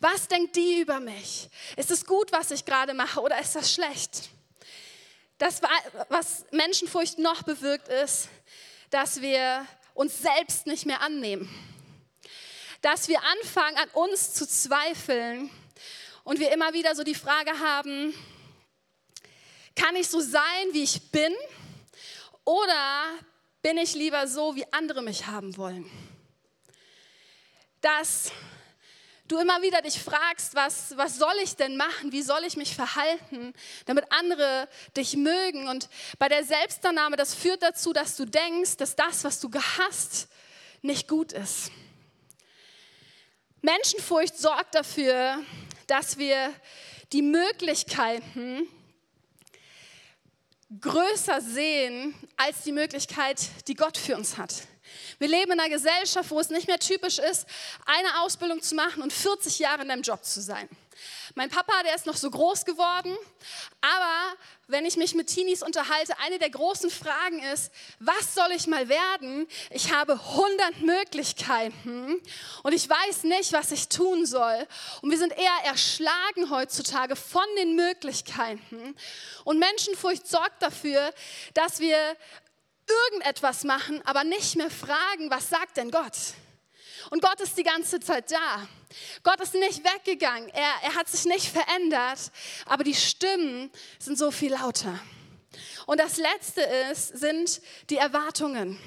Was 0.00 0.28
denkt 0.28 0.56
die 0.56 0.80
über 0.80 1.00
mich? 1.00 1.48
Ist 1.76 1.90
es 1.90 2.04
gut, 2.04 2.32
was 2.32 2.50
ich 2.50 2.64
gerade 2.64 2.94
mache 2.94 3.20
oder 3.20 3.38
ist 3.38 3.54
das 3.54 3.72
schlecht? 3.72 4.30
Das, 5.38 5.60
was 6.08 6.44
Menschenfurcht 6.52 7.18
noch 7.18 7.42
bewirkt, 7.42 7.88
ist, 7.88 8.28
dass 8.90 9.20
wir 9.20 9.66
uns 9.94 10.20
selbst 10.20 10.66
nicht 10.66 10.86
mehr 10.86 11.00
annehmen. 11.00 11.48
Dass 12.80 13.08
wir 13.08 13.20
anfangen, 13.22 13.76
an 13.76 13.88
uns 13.90 14.34
zu 14.34 14.46
zweifeln 14.46 15.50
und 16.24 16.38
wir 16.38 16.52
immer 16.52 16.72
wieder 16.72 16.94
so 16.94 17.02
die 17.02 17.14
Frage 17.14 17.58
haben, 17.58 18.14
kann 19.74 19.96
ich 19.96 20.08
so 20.08 20.20
sein, 20.20 20.68
wie 20.72 20.82
ich 20.82 21.10
bin? 21.10 21.34
Oder 22.44 23.06
bin 23.62 23.78
ich 23.78 23.94
lieber 23.94 24.26
so, 24.26 24.54
wie 24.56 24.70
andere 24.72 25.02
mich 25.02 25.26
haben 25.26 25.56
wollen? 25.56 25.90
Dass 27.80 28.32
du 29.32 29.38
immer 29.38 29.62
wieder 29.62 29.80
dich 29.80 29.98
fragst, 29.98 30.54
was, 30.54 30.96
was 30.96 31.16
soll 31.16 31.34
ich 31.42 31.56
denn 31.56 31.76
machen? 31.76 32.12
Wie 32.12 32.22
soll 32.22 32.44
ich 32.44 32.56
mich 32.56 32.74
verhalten, 32.74 33.54
damit 33.86 34.04
andere 34.10 34.68
dich 34.96 35.16
mögen? 35.16 35.68
Und 35.68 35.88
bei 36.18 36.28
der 36.28 36.44
Selbstannahme, 36.44 37.16
das 37.16 37.34
führt 37.34 37.62
dazu, 37.62 37.92
dass 37.92 38.16
du 38.16 38.26
denkst, 38.26 38.76
dass 38.76 38.94
das, 38.94 39.24
was 39.24 39.40
du 39.40 39.48
gehasst, 39.48 40.28
nicht 40.82 41.08
gut 41.08 41.32
ist. 41.32 41.70
Menschenfurcht 43.62 44.36
sorgt 44.36 44.74
dafür, 44.74 45.38
dass 45.86 46.18
wir 46.18 46.52
die 47.12 47.22
Möglichkeiten 47.22 48.68
größer 50.80 51.40
sehen 51.40 52.14
als 52.36 52.62
die 52.62 52.72
Möglichkeit, 52.72 53.38
die 53.68 53.74
Gott 53.74 53.96
für 53.96 54.16
uns 54.16 54.36
hat. 54.36 54.66
Wir 55.22 55.28
leben 55.28 55.52
in 55.52 55.60
einer 55.60 55.68
Gesellschaft, 55.68 56.32
wo 56.32 56.40
es 56.40 56.50
nicht 56.50 56.66
mehr 56.66 56.80
typisch 56.80 57.20
ist, 57.20 57.46
eine 57.86 58.22
Ausbildung 58.22 58.60
zu 58.60 58.74
machen 58.74 59.04
und 59.04 59.12
40 59.12 59.60
Jahre 59.60 59.82
in 59.82 59.90
einem 59.92 60.02
Job 60.02 60.24
zu 60.24 60.40
sein. 60.40 60.68
Mein 61.36 61.48
Papa, 61.48 61.72
der 61.84 61.94
ist 61.94 62.06
noch 62.06 62.16
so 62.16 62.28
groß 62.28 62.64
geworden, 62.64 63.16
aber 63.80 64.36
wenn 64.66 64.84
ich 64.84 64.96
mich 64.96 65.14
mit 65.14 65.28
Teenies 65.28 65.62
unterhalte, 65.62 66.18
eine 66.18 66.40
der 66.40 66.50
großen 66.50 66.90
Fragen 66.90 67.40
ist, 67.52 67.70
was 68.00 68.34
soll 68.34 68.50
ich 68.50 68.66
mal 68.66 68.88
werden? 68.88 69.46
Ich 69.70 69.92
habe 69.92 70.14
100 70.14 70.80
Möglichkeiten 70.80 72.20
und 72.64 72.72
ich 72.72 72.88
weiß 72.88 73.22
nicht, 73.22 73.52
was 73.52 73.70
ich 73.70 73.88
tun 73.88 74.26
soll. 74.26 74.66
Und 75.02 75.10
wir 75.12 75.18
sind 75.18 75.38
eher 75.38 75.66
erschlagen 75.66 76.50
heutzutage 76.50 77.14
von 77.14 77.46
den 77.58 77.76
Möglichkeiten. 77.76 78.96
Und 79.44 79.60
Menschenfurcht 79.60 80.26
sorgt 80.26 80.60
dafür, 80.62 81.14
dass 81.54 81.78
wir 81.78 82.16
irgendetwas 82.86 83.64
machen, 83.64 84.00
aber 84.04 84.24
nicht 84.24 84.56
mehr 84.56 84.70
fragen, 84.70 85.30
was 85.30 85.48
sagt 85.48 85.76
denn 85.76 85.90
Gott? 85.90 86.16
Und 87.10 87.22
Gott 87.22 87.40
ist 87.40 87.56
die 87.58 87.62
ganze 87.62 88.00
Zeit 88.00 88.30
da. 88.30 88.68
Gott 89.22 89.40
ist 89.40 89.54
nicht 89.54 89.82
weggegangen. 89.84 90.48
Er, 90.50 90.72
er 90.82 90.94
hat 90.94 91.08
sich 91.08 91.24
nicht 91.24 91.46
verändert, 91.46 92.30
aber 92.66 92.84
die 92.84 92.94
Stimmen 92.94 93.70
sind 93.98 94.18
so 94.18 94.30
viel 94.30 94.52
lauter. 94.52 94.98
Und 95.86 95.98
das 96.00 96.16
Letzte 96.16 96.62
ist, 96.90 97.18
sind 97.18 97.60
die 97.90 97.96
Erwartungen. 97.96 98.78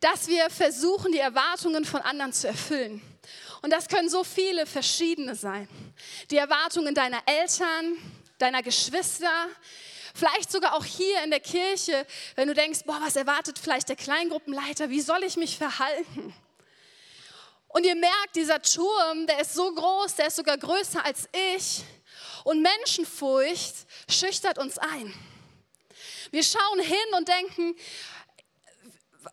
Dass 0.00 0.28
wir 0.28 0.50
versuchen, 0.50 1.12
die 1.12 1.18
Erwartungen 1.18 1.84
von 1.84 2.00
anderen 2.00 2.32
zu 2.32 2.48
erfüllen. 2.48 3.02
Und 3.62 3.70
das 3.70 3.88
können 3.88 4.08
so 4.08 4.24
viele 4.24 4.66
verschiedene 4.66 5.34
sein. 5.34 5.68
Die 6.30 6.38
Erwartungen 6.38 6.94
deiner 6.94 7.20
Eltern, 7.26 7.96
deiner 8.38 8.62
Geschwister, 8.62 9.48
Vielleicht 10.14 10.50
sogar 10.50 10.74
auch 10.74 10.84
hier 10.84 11.22
in 11.24 11.30
der 11.30 11.40
Kirche, 11.40 12.06
wenn 12.36 12.48
du 12.48 12.54
denkst, 12.54 12.80
boah, 12.84 12.98
was 13.02 13.16
erwartet 13.16 13.58
vielleicht 13.58 13.88
der 13.88 13.96
Kleingruppenleiter? 13.96 14.90
Wie 14.90 15.00
soll 15.00 15.22
ich 15.24 15.36
mich 15.36 15.56
verhalten? 15.56 16.34
Und 17.68 17.86
ihr 17.86 17.94
merkt, 17.94 18.34
dieser 18.34 18.60
Turm, 18.60 19.26
der 19.26 19.40
ist 19.40 19.54
so 19.54 19.72
groß, 19.72 20.16
der 20.16 20.26
ist 20.26 20.36
sogar 20.36 20.58
größer 20.58 21.04
als 21.04 21.28
ich. 21.54 21.84
Und 22.44 22.62
Menschenfurcht 22.62 23.74
schüchtert 24.08 24.58
uns 24.58 24.78
ein. 24.78 25.14
Wir 26.32 26.42
schauen 26.42 26.80
hin 26.80 26.96
und 27.16 27.28
denken, 27.28 27.76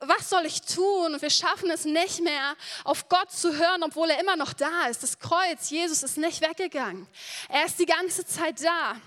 was 0.02 0.30
soll 0.30 0.46
ich 0.46 0.62
tun? 0.62 1.14
Und 1.14 1.22
wir 1.22 1.30
schaffen 1.30 1.70
es 1.72 1.86
nicht 1.86 2.22
mehr, 2.22 2.56
auf 2.84 3.08
Gott 3.10 3.32
zu 3.32 3.56
hören, 3.56 3.84
obwohl 3.84 4.10
er 4.10 4.20
immer 4.20 4.36
noch 4.36 4.54
da 4.54 4.88
ist. 4.88 5.02
Das 5.02 5.18
Kreuz, 5.18 5.70
Jesus 5.70 6.04
ist 6.04 6.18
nicht 6.18 6.42
weggegangen. 6.42 7.08
Er 7.50 7.66
ist 7.66 7.80
die 7.80 7.86
ganze 7.86 8.26
Zeit 8.26 8.64
da. 8.64 9.00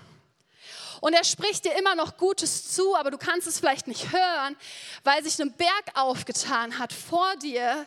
Und 1.01 1.15
er 1.15 1.25
spricht 1.25 1.65
dir 1.65 1.77
immer 1.79 1.95
noch 1.95 2.17
Gutes 2.17 2.73
zu, 2.73 2.95
aber 2.95 3.11
du 3.11 3.19
kannst 3.19 3.47
es 3.47 3.59
vielleicht 3.59 3.87
nicht 3.87 4.13
hören, 4.13 4.57
weil 5.03 5.23
sich 5.25 5.41
ein 5.41 5.53
Berg 5.53 5.93
aufgetan 5.95 6.79
hat 6.79 6.93
vor 6.93 7.37
dir 7.37 7.87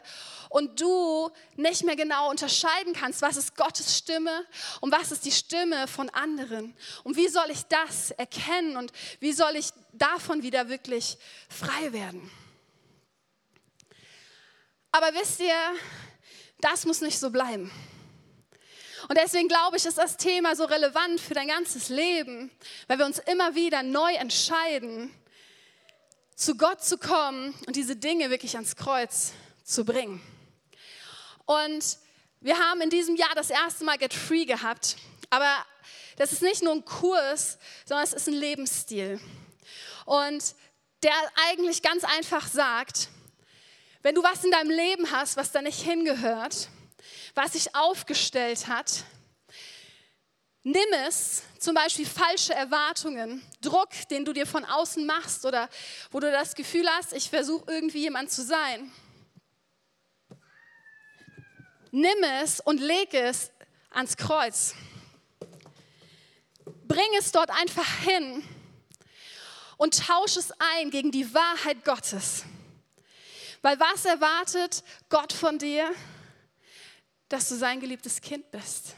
und 0.50 0.80
du 0.82 1.32
nicht 1.56 1.84
mehr 1.84 1.96
genau 1.96 2.30
unterscheiden 2.30 2.94
kannst, 2.94 3.22
was 3.22 3.38
ist 3.38 3.56
Gottes 3.56 3.98
Stimme 3.98 4.46
und 4.82 4.92
was 4.92 5.12
ist 5.12 5.26
die 5.26 5.32
Stimme 5.32 5.88
von 5.88 6.10
anderen. 6.10 6.76
Und 7.04 7.16
wie 7.16 7.28
soll 7.28 7.50
ich 7.50 7.64
das 7.64 8.12
erkennen 8.12 8.78
und 8.78 8.92
wie 9.20 9.34
soll 9.34 9.56
ich 9.56 9.70
davon 9.94 10.44
wieder 10.44 10.70
wirklich 10.70 11.18
frei 11.50 11.94
werden? 11.94 12.32
Aber 14.92 15.12
wisst 15.14 15.40
ihr, 15.40 15.56
das 16.62 16.86
muss 16.86 17.02
nicht 17.02 17.20
so 17.20 17.32
bleiben. 17.32 17.72
Und 19.10 19.18
deswegen 19.18 19.48
glaube 19.48 19.78
ich, 19.78 19.86
ist 19.86 19.98
das 19.98 20.18
Thema 20.18 20.56
so 20.56 20.66
relevant 20.66 21.20
für 21.20 21.34
dein 21.34 21.48
ganzes 21.48 21.90
Leben, 21.90 22.52
weil 22.88 23.00
wir 23.00 23.06
uns 23.06 23.20
immer 23.20 23.56
wieder 23.56 23.84
neu 23.84 24.14
entscheiden, 24.14 25.14
zu 26.36 26.56
Gott 26.56 26.84
zu 26.84 26.98
kommen 26.98 27.54
und 27.68 27.76
diese 27.76 27.96
Dinge 27.96 28.30
wirklich 28.30 28.56
ans 28.56 28.76
Kreuz 28.76 29.34
zu 29.64 29.86
bringen. 29.86 30.22
Und 31.46 31.98
wir 32.40 32.58
haben 32.58 32.82
in 32.82 32.90
diesem 32.90 33.16
Jahr 33.16 33.34
das 33.36 33.50
erste 33.50 33.84
Mal 33.84 33.98
Get 33.98 34.14
Free 34.14 34.46
gehabt, 34.46 34.98
aber 35.30 35.66
das 36.18 36.32
ist 36.32 36.42
nicht 36.42 36.64
nur 36.64 36.74
ein 36.74 36.86
Kurs, 36.86 37.58
sondern 37.86 38.04
es 38.04 38.14
ist 38.14 38.28
ein 38.28 38.34
Lebensstil. 38.34 39.20
Und 40.06 40.56
der 41.02 41.14
eigentlich 41.50 41.82
ganz 41.82 42.04
einfach 42.04 42.48
sagt, 42.48 43.10
wenn 44.02 44.16
du 44.16 44.24
was 44.24 44.44
in 44.44 44.52
deinem 44.52 44.70
Leben 44.70 45.12
hast, 45.12 45.38
was 45.38 45.52
da 45.52 45.62
nicht 45.62 45.82
hingehört, 45.82 46.70
was 47.36 47.54
sich 47.54 47.76
aufgestellt 47.76 48.68
hat. 48.68 49.04
Nimm 50.64 50.94
es, 51.06 51.44
zum 51.60 51.76
Beispiel 51.76 52.06
falsche 52.06 52.54
Erwartungen, 52.54 53.44
Druck, 53.60 53.90
den 54.10 54.24
du 54.24 54.32
dir 54.32 54.48
von 54.48 54.64
außen 54.64 55.06
machst 55.06 55.46
oder 55.46 55.70
wo 56.12 56.22
du 56.22 56.32
das 56.32 56.56
Gefühl 56.56 56.88
hast, 56.88 57.12
ich 57.12 57.30
versuche 57.30 57.70
irgendwie 57.70 58.00
jemand 58.00 58.32
zu 58.32 58.44
sein. 58.44 58.92
Nimm 61.92 62.24
es 62.42 62.62
und 62.62 62.80
leg 62.80 63.14
es 63.14 63.52
ans 63.92 64.16
Kreuz. 64.16 64.74
Bring 66.88 67.10
es 67.20 67.32
dort 67.32 67.50
einfach 67.50 67.88
hin 68.00 68.44
und 69.78 70.08
tausch 70.08 70.38
es 70.38 70.52
ein 70.78 70.92
gegen 70.92 71.12
die 71.12 71.34
Wahrheit 71.34 71.84
Gottes. 71.84 72.46
Weil 73.62 73.80
was 73.80 74.06
erwartet 74.06 74.84
Gott 75.10 75.34
von 75.34 75.60
dir? 75.60 75.94
Dass 77.34 77.50
du 77.50 77.56
sein 77.56 77.80
geliebtes 77.80 78.22
Kind 78.22 78.52
bist. 78.52 78.94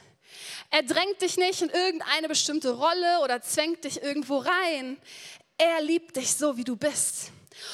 Er 0.70 0.84
drängt 0.84 1.22
dich 1.22 1.38
nicht 1.38 1.62
in 1.62 1.70
irgendeine 1.70 2.28
bestimmte 2.28 2.72
Rolle 2.72 3.22
oder 3.24 3.42
zwängt 3.42 3.86
dich 3.86 4.04
irgendwo 4.04 4.40
rein. 4.40 4.98
Er 5.58 5.82
liebt 5.82 6.18
dich 6.18 6.36
so, 6.36 6.58
wie 6.58 6.66
du 6.66 6.76
bist. 6.76 7.32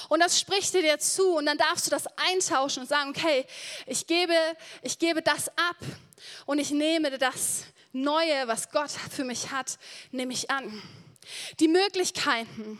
Und 0.08 0.20
das 0.20 0.40
spricht 0.40 0.76
dir 0.76 1.00
zu 1.00 1.36
und 1.36 1.48
dann 1.48 1.58
darfst 1.58 1.88
du 1.88 1.90
das 1.90 2.06
eintauschen 2.16 2.84
und 2.84 2.88
sagen, 2.88 3.10
okay, 3.10 3.48
ich 3.88 4.06
gebe, 4.06 4.36
ich 4.84 5.00
gebe 5.00 5.24
das 5.24 5.48
ab 5.50 5.78
und 6.46 6.60
ich 6.60 6.70
nehme 6.70 7.18
das 7.18 7.64
Neue, 7.92 8.48
was 8.48 8.70
Gott 8.70 8.92
für 8.92 9.24
mich 9.24 9.50
hat, 9.50 9.80
nehme 10.12 10.32
ich 10.32 10.52
an. 10.52 10.82
Die 11.60 11.68
Möglichkeiten, 11.68 12.80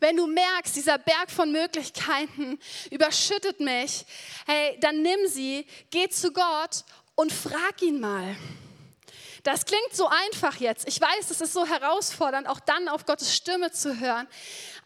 Wenn 0.00 0.16
du 0.16 0.26
merkst, 0.26 0.76
dieser 0.76 0.98
Berg 0.98 1.30
von 1.30 1.52
Möglichkeiten 1.52 2.58
überschüttet 2.90 3.60
mich, 3.60 4.04
hey, 4.46 4.78
dann 4.80 5.02
nimm 5.02 5.26
sie, 5.28 5.66
geh 5.90 6.08
zu 6.08 6.32
Gott 6.32 6.84
und 7.14 7.32
frag 7.32 7.80
ihn 7.82 8.00
mal. 8.00 8.36
Das 9.46 9.64
klingt 9.64 9.94
so 9.94 10.08
einfach 10.08 10.56
jetzt. 10.56 10.88
Ich 10.88 11.00
weiß, 11.00 11.30
es 11.30 11.40
ist 11.40 11.52
so 11.52 11.64
herausfordernd, 11.64 12.48
auch 12.48 12.58
dann 12.58 12.88
auf 12.88 13.06
Gottes 13.06 13.32
Stimme 13.32 13.70
zu 13.70 14.00
hören. 14.00 14.26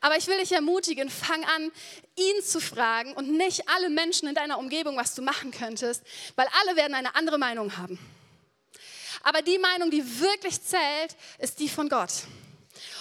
Aber 0.02 0.18
ich 0.18 0.26
will 0.26 0.38
dich 0.38 0.52
ermutigen, 0.52 1.08
fang 1.08 1.42
an, 1.44 1.72
ihn 2.16 2.42
zu 2.44 2.60
fragen 2.60 3.14
und 3.14 3.30
nicht 3.30 3.70
alle 3.70 3.88
Menschen 3.88 4.28
in 4.28 4.34
deiner 4.34 4.58
Umgebung, 4.58 4.98
was 4.98 5.14
du 5.14 5.22
machen 5.22 5.50
könntest, 5.50 6.02
weil 6.36 6.46
alle 6.60 6.76
werden 6.76 6.94
eine 6.94 7.14
andere 7.14 7.38
Meinung 7.38 7.78
haben. 7.78 7.98
Aber 9.22 9.40
die 9.40 9.58
Meinung, 9.58 9.90
die 9.90 10.20
wirklich 10.20 10.62
zählt, 10.62 11.16
ist 11.38 11.58
die 11.58 11.68
von 11.68 11.88
Gott. 11.88 12.10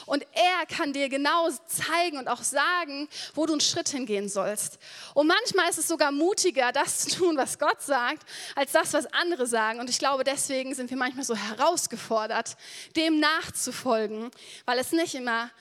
Und 0.09 0.25
er 0.33 0.65
kann 0.65 0.91
dir 0.91 1.07
genau 1.07 1.47
zeigen 1.67 2.17
und 2.17 2.27
auch 2.27 2.41
sagen, 2.41 3.07
wo 3.35 3.45
du 3.45 3.53
einen 3.53 3.61
Schritt 3.61 3.89
hingehen 3.89 4.27
sollst. 4.27 4.79
Und 5.13 5.27
manchmal 5.27 5.69
ist 5.69 5.77
es 5.77 5.87
sogar 5.87 6.11
mutiger, 6.11 6.71
das 6.71 7.01
zu 7.01 7.15
tun, 7.15 7.37
was 7.37 7.59
Gott 7.59 7.79
sagt, 7.83 8.23
als 8.55 8.71
das, 8.71 8.91
was 8.93 9.05
andere 9.13 9.45
sagen. 9.45 9.79
Und 9.79 9.87
ich 9.87 9.99
glaube, 9.99 10.23
deswegen 10.23 10.73
sind 10.73 10.89
wir 10.89 10.97
manchmal 10.97 11.25
so 11.25 11.35
herausgefordert, 11.35 12.57
dem 12.95 13.19
nachzufolgen, 13.19 14.31
weil 14.65 14.79
es 14.79 14.91
nicht 14.93 15.13
immer 15.13 15.51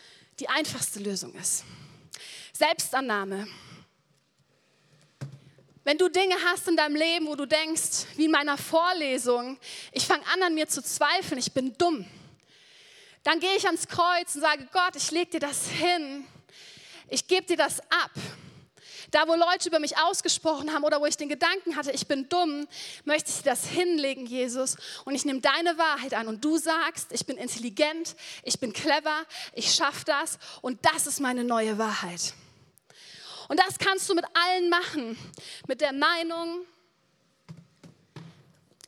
die 0.40 0.48
einfachste 0.48 1.00
Lösung 1.00 1.34
ist. 1.34 1.64
Selbstannahme. 2.54 3.48
Wenn 5.84 5.98
du 5.98 6.08
Dinge 6.08 6.36
hast 6.46 6.66
in 6.68 6.76
deinem 6.76 6.96
Leben, 6.96 7.26
wo 7.26 7.34
du 7.34 7.44
denkst, 7.44 8.06
wie 8.16 8.24
in 8.24 8.30
meiner 8.30 8.56
Vorlesung, 8.56 9.58
ich 9.92 10.06
fange 10.06 10.24
an 10.32 10.42
an 10.42 10.54
mir 10.54 10.68
zu 10.68 10.82
zweifeln, 10.82 11.38
ich 11.38 11.52
bin 11.52 11.76
dumm, 11.76 12.06
dann 13.28 13.40
gehe 13.40 13.54
ich 13.56 13.66
ans 13.66 13.86
Kreuz 13.86 14.34
und 14.36 14.40
sage, 14.40 14.66
Gott, 14.72 14.96
ich 14.96 15.10
lege 15.10 15.32
dir 15.32 15.40
das 15.40 15.68
hin, 15.68 16.26
ich 17.08 17.28
gebe 17.28 17.46
dir 17.46 17.58
das 17.58 17.78
ab. 17.80 18.10
Da, 19.10 19.28
wo 19.28 19.34
Leute 19.34 19.68
über 19.68 19.80
mich 19.80 19.98
ausgesprochen 19.98 20.72
haben 20.72 20.82
oder 20.82 20.98
wo 20.98 21.04
ich 21.04 21.18
den 21.18 21.28
Gedanken 21.28 21.76
hatte, 21.76 21.90
ich 21.92 22.06
bin 22.06 22.30
dumm, 22.30 22.66
möchte 23.04 23.28
ich 23.28 23.36
dir 23.36 23.50
das 23.50 23.66
hinlegen, 23.66 24.24
Jesus. 24.24 24.78
Und 25.04 25.14
ich 25.14 25.26
nehme 25.26 25.40
deine 25.42 25.76
Wahrheit 25.76 26.14
an. 26.14 26.26
Und 26.26 26.42
du 26.42 26.56
sagst, 26.56 27.12
ich 27.12 27.26
bin 27.26 27.36
intelligent, 27.36 28.16
ich 28.44 28.60
bin 28.60 28.72
clever, 28.72 29.26
ich 29.52 29.74
schaffe 29.74 30.06
das. 30.06 30.38
Und 30.62 30.82
das 30.86 31.06
ist 31.06 31.20
meine 31.20 31.44
neue 31.44 31.76
Wahrheit. 31.76 32.32
Und 33.48 33.60
das 33.60 33.78
kannst 33.78 34.08
du 34.08 34.14
mit 34.14 34.24
allen 34.32 34.70
machen. 34.70 35.18
Mit 35.66 35.82
der 35.82 35.92
Meinung, 35.92 36.66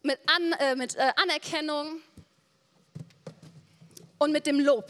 mit, 0.03 0.18
An, 0.26 0.53
äh, 0.53 0.76
mit 0.76 0.96
äh, 0.96 1.12
Anerkennung 1.16 2.00
und 4.20 4.33
mit 4.33 4.46
dem 4.46 4.61
Lob. 4.61 4.88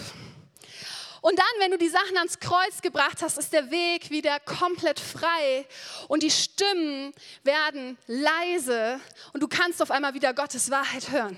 Und 1.23 1.39
dann, 1.39 1.47
wenn 1.59 1.71
du 1.71 1.79
die 1.79 1.89
Sachen 1.89 2.17
ans 2.17 2.41
Kreuz 2.41 2.81
gebracht 2.83 3.23
hast, 3.23 3.39
ist 3.39 3.53
der 3.53 3.71
Weg 3.71 4.11
wieder 4.11 4.41
komplett 4.41 4.99
frei 4.99 5.67
und 6.09 6.23
die 6.23 6.31
Stimmen 6.31 7.13
werden 7.45 7.97
leise 8.07 9.01
und 9.33 9.43
du 9.43 9.49
kannst 9.49 9.83
auf 9.83 9.91
einmal 9.91 10.15
wieder 10.15 10.35
Gottes 10.35 10.71
Wahrheit 10.71 11.11
hören. 11.11 11.37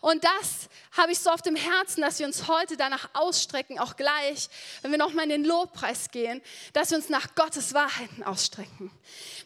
Und 0.00 0.24
das 0.24 0.68
habe 0.96 1.12
ich 1.12 1.18
so 1.18 1.30
auf 1.30 1.42
dem 1.42 1.56
Herzen, 1.56 2.00
dass 2.00 2.18
wir 2.18 2.26
uns 2.26 2.48
heute 2.48 2.76
danach 2.76 3.10
ausstrecken, 3.12 3.78
auch 3.78 3.96
gleich, 3.96 4.48
wenn 4.82 4.90
wir 4.90 4.98
nochmal 4.98 5.24
in 5.24 5.30
den 5.30 5.44
Lobpreis 5.44 6.10
gehen, 6.10 6.40
dass 6.72 6.90
wir 6.90 6.98
uns 6.98 7.08
nach 7.08 7.34
Gottes 7.34 7.74
Wahrheiten 7.74 8.22
ausstrecken. 8.22 8.90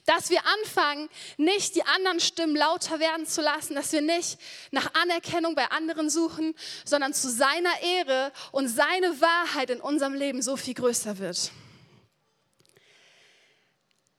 Dass 0.06 0.30
wir 0.30 0.40
anfangen, 0.60 1.08
nicht 1.36 1.74
die 1.74 1.84
anderen 1.84 2.20
Stimmen 2.20 2.56
lauter 2.56 3.00
werden 3.00 3.26
zu 3.26 3.42
lassen, 3.42 3.74
dass 3.74 3.92
wir 3.92 4.00
nicht 4.00 4.38
nach 4.70 4.94
Anerkennung 4.94 5.54
bei 5.54 5.70
anderen 5.70 6.08
suchen, 6.10 6.54
sondern 6.84 7.12
zu 7.12 7.30
seiner 7.30 7.80
Ehre 7.82 8.32
und 8.52 8.68
seine 8.68 9.20
Wahrheit 9.20 9.70
in 9.70 9.80
unserem 9.80 10.14
Leben 10.14 10.42
so 10.42 10.56
viel 10.56 10.74
größer 10.74 11.18
wird. 11.18 11.50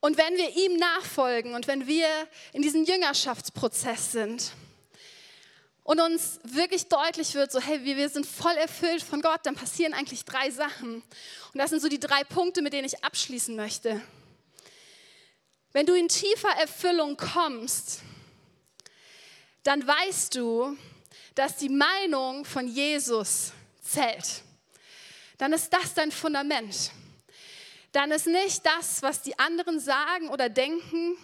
Und 0.04 0.18
wenn 0.18 0.36
wir 0.36 0.56
ihm 0.56 0.78
nachfolgen 0.78 1.54
und 1.54 1.68
wenn 1.68 1.86
wir 1.86 2.08
in 2.52 2.60
diesem 2.60 2.84
Jüngerschaftsprozess 2.84 4.10
sind, 4.10 4.52
und 5.92 6.00
uns 6.00 6.40
wirklich 6.42 6.88
deutlich 6.88 7.34
wird, 7.34 7.52
so 7.52 7.60
hey, 7.60 7.84
wir 7.84 8.08
sind 8.08 8.24
voll 8.24 8.54
erfüllt 8.54 9.02
von 9.02 9.20
Gott, 9.20 9.40
dann 9.42 9.54
passieren 9.54 9.92
eigentlich 9.92 10.24
drei 10.24 10.50
Sachen. 10.50 10.94
Und 10.94 11.58
das 11.58 11.68
sind 11.68 11.82
so 11.82 11.88
die 11.90 12.00
drei 12.00 12.24
Punkte, 12.24 12.62
mit 12.62 12.72
denen 12.72 12.86
ich 12.86 13.04
abschließen 13.04 13.54
möchte. 13.54 14.00
Wenn 15.72 15.84
du 15.84 15.92
in 15.92 16.08
tiefer 16.08 16.48
Erfüllung 16.58 17.18
kommst, 17.18 18.00
dann 19.64 19.86
weißt 19.86 20.34
du, 20.34 20.78
dass 21.34 21.58
die 21.58 21.68
Meinung 21.68 22.46
von 22.46 22.68
Jesus 22.68 23.52
zählt. 23.82 24.44
Dann 25.36 25.52
ist 25.52 25.70
das 25.74 25.92
dein 25.92 26.10
Fundament. 26.10 26.90
Dann 27.92 28.12
ist 28.12 28.26
nicht 28.26 28.64
das, 28.64 29.02
was 29.02 29.20
die 29.20 29.38
anderen 29.38 29.78
sagen 29.78 30.30
oder 30.30 30.48
denken, 30.48 31.18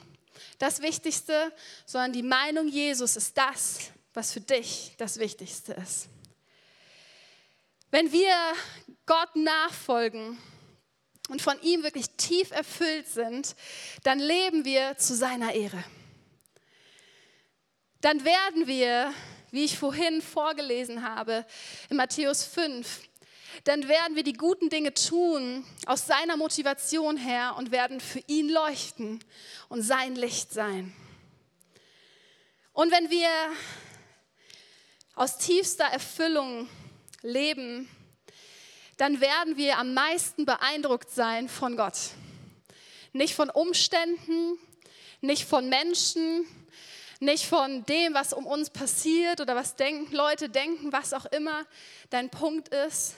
das 0.58 0.82
Wichtigste, 0.82 1.54
sondern 1.86 2.12
die 2.12 2.22
Meinung 2.22 2.68
Jesus 2.68 3.16
ist 3.16 3.38
das, 3.38 3.92
was 4.18 4.32
für 4.32 4.40
dich 4.40 4.94
das 4.98 5.20
Wichtigste 5.20 5.74
ist. 5.74 6.08
Wenn 7.92 8.10
wir 8.10 8.34
Gott 9.06 9.36
nachfolgen 9.36 10.36
und 11.28 11.40
von 11.40 11.54
ihm 11.62 11.84
wirklich 11.84 12.10
tief 12.16 12.50
erfüllt 12.50 13.06
sind, 13.06 13.54
dann 14.02 14.18
leben 14.18 14.64
wir 14.64 14.96
zu 14.96 15.14
seiner 15.14 15.52
Ehre. 15.54 15.84
Dann 18.00 18.24
werden 18.24 18.66
wir, 18.66 19.14
wie 19.52 19.64
ich 19.64 19.78
vorhin 19.78 20.20
vorgelesen 20.20 21.04
habe, 21.04 21.46
in 21.88 21.96
Matthäus 21.96 22.42
5, 22.42 23.02
dann 23.62 23.86
werden 23.86 24.16
wir 24.16 24.24
die 24.24 24.32
guten 24.32 24.68
Dinge 24.68 24.94
tun 24.94 25.64
aus 25.86 26.06
seiner 26.06 26.36
Motivation 26.36 27.16
her 27.16 27.54
und 27.56 27.70
werden 27.70 28.00
für 28.00 28.22
ihn 28.26 28.48
leuchten 28.48 29.22
und 29.68 29.82
sein 29.82 30.16
Licht 30.16 30.52
sein. 30.52 30.92
Und 32.72 32.90
wenn 32.90 33.10
wir 33.10 33.28
aus 35.18 35.36
tiefster 35.36 35.84
Erfüllung 35.84 36.68
leben, 37.22 37.88
dann 38.98 39.20
werden 39.20 39.56
wir 39.56 39.78
am 39.78 39.92
meisten 39.92 40.44
beeindruckt 40.44 41.10
sein 41.10 41.48
von 41.48 41.76
Gott. 41.76 41.98
Nicht 43.12 43.34
von 43.34 43.50
Umständen, 43.50 44.58
nicht 45.20 45.44
von 45.44 45.68
Menschen, 45.68 46.46
nicht 47.18 47.46
von 47.46 47.84
dem, 47.86 48.14
was 48.14 48.32
um 48.32 48.46
uns 48.46 48.70
passiert 48.70 49.40
oder 49.40 49.56
was 49.56 49.74
denken, 49.74 50.14
Leute 50.14 50.48
denken, 50.48 50.92
was 50.92 51.12
auch 51.12 51.26
immer 51.26 51.66
dein 52.10 52.30
Punkt 52.30 52.68
ist, 52.68 53.14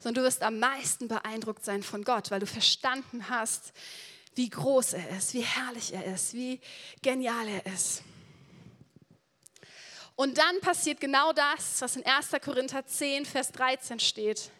sondern 0.00 0.22
du 0.22 0.28
wirst 0.28 0.42
am 0.42 0.58
meisten 0.58 1.06
beeindruckt 1.06 1.64
sein 1.64 1.84
von 1.84 2.02
Gott, 2.02 2.32
weil 2.32 2.40
du 2.40 2.46
verstanden 2.46 3.28
hast, 3.28 3.72
wie 4.34 4.48
groß 4.48 4.94
er 4.94 5.16
ist, 5.16 5.34
wie 5.34 5.42
herrlich 5.42 5.92
er 5.92 6.04
ist, 6.04 6.34
wie 6.34 6.60
genial 7.02 7.46
er 7.46 7.72
ist. 7.72 8.02
Und 10.18 10.36
dann 10.36 10.60
passiert 10.60 11.00
genau 11.00 11.32
das, 11.32 11.80
was 11.80 11.94
in 11.94 12.04
1. 12.04 12.30
Korinther 12.44 12.84
10, 12.84 13.24
Vers 13.24 13.52
13 13.52 14.00
steht. 14.00 14.50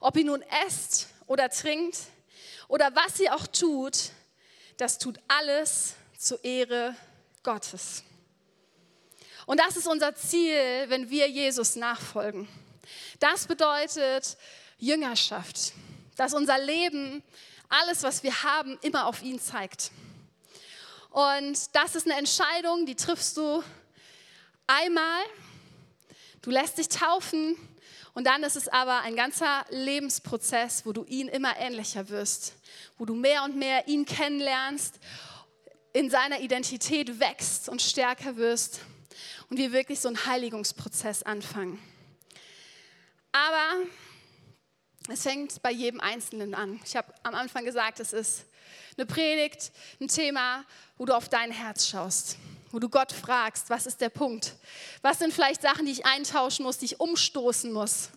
Ob 0.00 0.16
ihr 0.16 0.24
nun 0.24 0.42
esst 0.66 1.08
oder 1.26 1.50
trinkt 1.50 1.98
oder 2.66 2.90
was 2.94 3.20
ihr 3.20 3.34
auch 3.34 3.46
tut, 3.46 4.08
das 4.78 4.96
tut 4.96 5.20
alles 5.28 5.96
zur 6.16 6.42
Ehre 6.42 6.96
Gottes. 7.42 8.02
Und 9.44 9.60
das 9.60 9.76
ist 9.76 9.86
unser 9.86 10.14
Ziel, 10.14 10.86
wenn 10.86 11.10
wir 11.10 11.28
Jesus 11.28 11.76
nachfolgen. 11.76 12.48
Das 13.18 13.46
bedeutet 13.46 14.38
Jüngerschaft, 14.78 15.74
dass 16.16 16.32
unser 16.32 16.56
Leben, 16.56 17.22
alles, 17.68 18.02
was 18.02 18.22
wir 18.22 18.44
haben, 18.44 18.78
immer 18.80 19.04
auf 19.08 19.20
ihn 19.20 19.38
zeigt. 19.38 19.90
Und 21.10 21.58
das 21.76 21.96
ist 21.96 22.06
eine 22.06 22.16
Entscheidung, 22.16 22.86
die 22.86 22.94
triffst 22.94 23.36
du 23.36 23.62
einmal, 24.70 25.22
du 26.42 26.50
lässt 26.50 26.78
dich 26.78 26.88
taufen 26.88 27.56
und 28.14 28.24
dann 28.26 28.42
ist 28.42 28.56
es 28.56 28.68
aber 28.68 29.00
ein 29.00 29.16
ganzer 29.16 29.64
Lebensprozess, 29.70 30.86
wo 30.86 30.92
du 30.92 31.04
ihn 31.04 31.28
immer 31.28 31.56
ähnlicher 31.58 32.08
wirst, 32.08 32.54
wo 32.98 33.04
du 33.04 33.14
mehr 33.14 33.44
und 33.44 33.56
mehr 33.56 33.88
ihn 33.88 34.04
kennenlernst, 34.04 34.98
in 35.92 36.08
seiner 36.08 36.40
Identität 36.40 37.18
wächst 37.18 37.68
und 37.68 37.82
stärker 37.82 38.36
wirst 38.36 38.80
und 39.48 39.56
wir 39.56 39.72
wirklich 39.72 39.98
so 39.98 40.08
einen 40.08 40.24
Heiligungsprozess 40.24 41.24
anfangen. 41.24 41.80
Aber 43.32 43.86
es 45.08 45.22
fängt 45.22 45.60
bei 45.62 45.72
jedem 45.72 46.00
Einzelnen 46.00 46.54
an. 46.54 46.80
Ich 46.84 46.94
habe 46.94 47.12
am 47.24 47.34
Anfang 47.34 47.64
gesagt, 47.64 47.98
es 47.98 48.12
ist 48.12 48.44
eine 48.96 49.06
Predigt, 49.06 49.72
ein 50.00 50.06
Thema, 50.06 50.64
wo 50.96 51.06
du 51.06 51.14
auf 51.16 51.28
dein 51.28 51.50
Herz 51.50 51.88
schaust 51.88 52.36
wo 52.70 52.78
du 52.78 52.88
Gott 52.88 53.12
fragst, 53.12 53.70
was 53.70 53.86
ist 53.86 54.00
der 54.00 54.08
Punkt? 54.08 54.54
Was 55.02 55.18
sind 55.18 55.32
vielleicht 55.32 55.62
Sachen, 55.62 55.86
die 55.86 55.92
ich 55.92 56.06
eintauschen 56.06 56.64
muss, 56.64 56.78
die 56.78 56.86
ich 56.86 57.00
umstoßen 57.00 57.72
muss? 57.72 58.10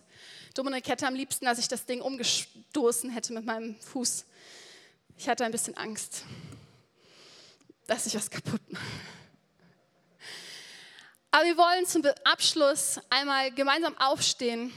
Dominik 0.54 0.88
hätte 0.88 1.06
am 1.06 1.14
liebsten, 1.14 1.44
dass 1.44 1.58
ich 1.58 1.68
das 1.68 1.84
Ding 1.84 2.00
umgestoßen 2.00 3.10
hätte 3.10 3.32
mit 3.32 3.44
meinem 3.44 3.74
Fuß. 3.80 4.24
Ich 5.18 5.28
hatte 5.28 5.44
ein 5.44 5.52
bisschen 5.52 5.76
Angst, 5.76 6.24
dass 7.86 8.06
ich 8.06 8.14
was 8.14 8.30
kaputt 8.30 8.60
mache. 8.70 8.84
Aber 11.32 11.44
wir 11.44 11.56
wollen 11.56 11.84
zum 11.86 12.02
Abschluss 12.22 13.00
einmal 13.10 13.50
gemeinsam 13.52 13.98
aufstehen 13.98 14.72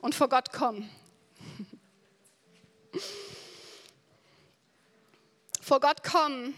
und 0.00 0.14
vor 0.14 0.28
Gott 0.28 0.52
kommen. 0.52 0.90
vor 5.66 5.80
Gott 5.80 6.04
kommen, 6.04 6.54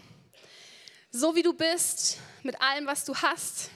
so 1.11 1.35
wie 1.35 1.41
du 1.41 1.53
bist, 1.53 2.17
mit 2.43 2.61
allem, 2.61 2.85
was 2.85 3.05
du 3.05 3.15
hast. 3.15 3.69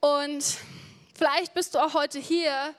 Und 0.00 0.44
vielleicht 1.14 1.54
bist 1.54 1.74
du 1.74 1.78
auch 1.78 1.94
heute 1.94 2.18
hier 2.18 2.74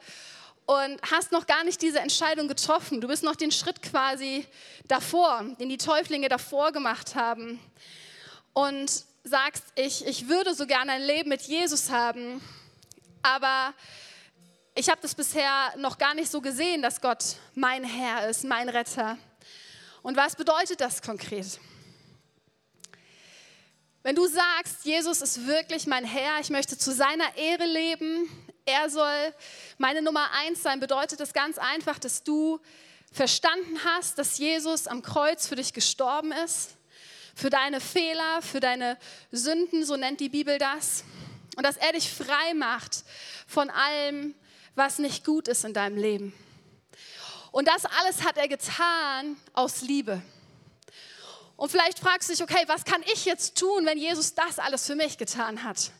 und 0.65 1.01
hast 1.11 1.31
noch 1.31 1.45
gar 1.45 1.63
nicht 1.63 1.81
diese 1.81 1.99
Entscheidung 1.99 2.47
getroffen. 2.47 3.01
Du 3.01 3.07
bist 3.07 3.23
noch 3.23 3.35
den 3.35 3.51
Schritt 3.51 3.81
quasi 3.81 4.45
davor, 4.87 5.43
den 5.59 5.69
die 5.69 5.77
Täuflinge 5.77 6.29
davor 6.29 6.71
gemacht 6.71 7.15
haben. 7.15 7.59
Und 8.53 9.05
sagst, 9.23 9.63
ich, 9.75 10.05
ich 10.05 10.27
würde 10.27 10.53
so 10.53 10.65
gerne 10.65 10.93
ein 10.93 11.01
Leben 11.01 11.29
mit 11.29 11.41
Jesus 11.43 11.89
haben, 11.89 12.41
aber 13.21 13.73
ich 14.75 14.89
habe 14.89 15.01
das 15.01 15.15
bisher 15.15 15.73
noch 15.77 15.97
gar 15.97 16.13
nicht 16.13 16.29
so 16.29 16.41
gesehen, 16.41 16.81
dass 16.81 16.99
Gott 16.99 17.23
mein 17.55 17.83
Herr 17.83 18.27
ist, 18.29 18.43
mein 18.43 18.69
Retter. 18.69 19.17
Und 20.01 20.17
was 20.17 20.35
bedeutet 20.35 20.81
das 20.81 21.01
konkret? 21.01 21.59
Wenn 24.05 24.15
du 24.15 24.27
sagst, 24.27 24.83
Jesus 24.83 25.21
ist 25.21 25.47
wirklich 25.47 25.87
mein 25.87 26.03
Herr, 26.03 26.41
ich 26.41 26.49
möchte 26.49 26.77
zu 26.77 26.91
seiner 26.91 27.37
Ehre 27.37 27.65
leben, 27.65 28.29
er 28.65 28.89
soll 28.89 29.33
meine 29.77 30.01
Nummer 30.01 30.29
eins 30.31 30.61
sein, 30.61 30.81
bedeutet 30.81 31.21
das 31.21 31.31
ganz 31.31 31.57
einfach, 31.57 31.99
dass 31.99 32.21
du 32.21 32.59
verstanden 33.13 33.79
hast, 33.85 34.17
dass 34.17 34.37
Jesus 34.37 34.87
am 34.87 35.03
Kreuz 35.03 35.47
für 35.47 35.55
dich 35.55 35.71
gestorben 35.71 36.33
ist, 36.33 36.71
für 37.33 37.49
deine 37.49 37.79
Fehler, 37.79 38.41
für 38.41 38.59
deine 38.59 38.97
Sünden, 39.31 39.85
so 39.85 39.95
nennt 39.95 40.19
die 40.19 40.27
Bibel 40.27 40.57
das, 40.57 41.05
und 41.55 41.65
dass 41.65 41.77
er 41.77 41.93
dich 41.93 42.09
frei 42.11 42.53
macht 42.55 43.05
von 43.47 43.69
allem, 43.69 44.35
was 44.75 44.99
nicht 44.99 45.23
gut 45.23 45.47
ist 45.47 45.63
in 45.63 45.73
deinem 45.73 45.95
Leben. 45.95 46.33
Und 47.53 47.69
das 47.69 47.85
alles 47.85 48.25
hat 48.25 48.35
er 48.35 48.49
getan 48.49 49.37
aus 49.53 49.81
Liebe. 49.81 50.21
Und 51.63 51.69
vielleicht 51.69 51.99
fragst 51.99 52.27
du 52.27 52.33
dich, 52.33 52.43
okay, 52.43 52.61
was 52.67 52.83
kann 52.83 53.01
ich 53.13 53.23
jetzt 53.23 53.57
tun, 53.57 53.85
wenn 53.85 53.97
Jesus 53.97 54.35
das 54.35 54.59
alles 54.59 54.85
für 54.85 54.95
mich 54.95 55.17
getan 55.17 55.63
hat? 55.63 55.91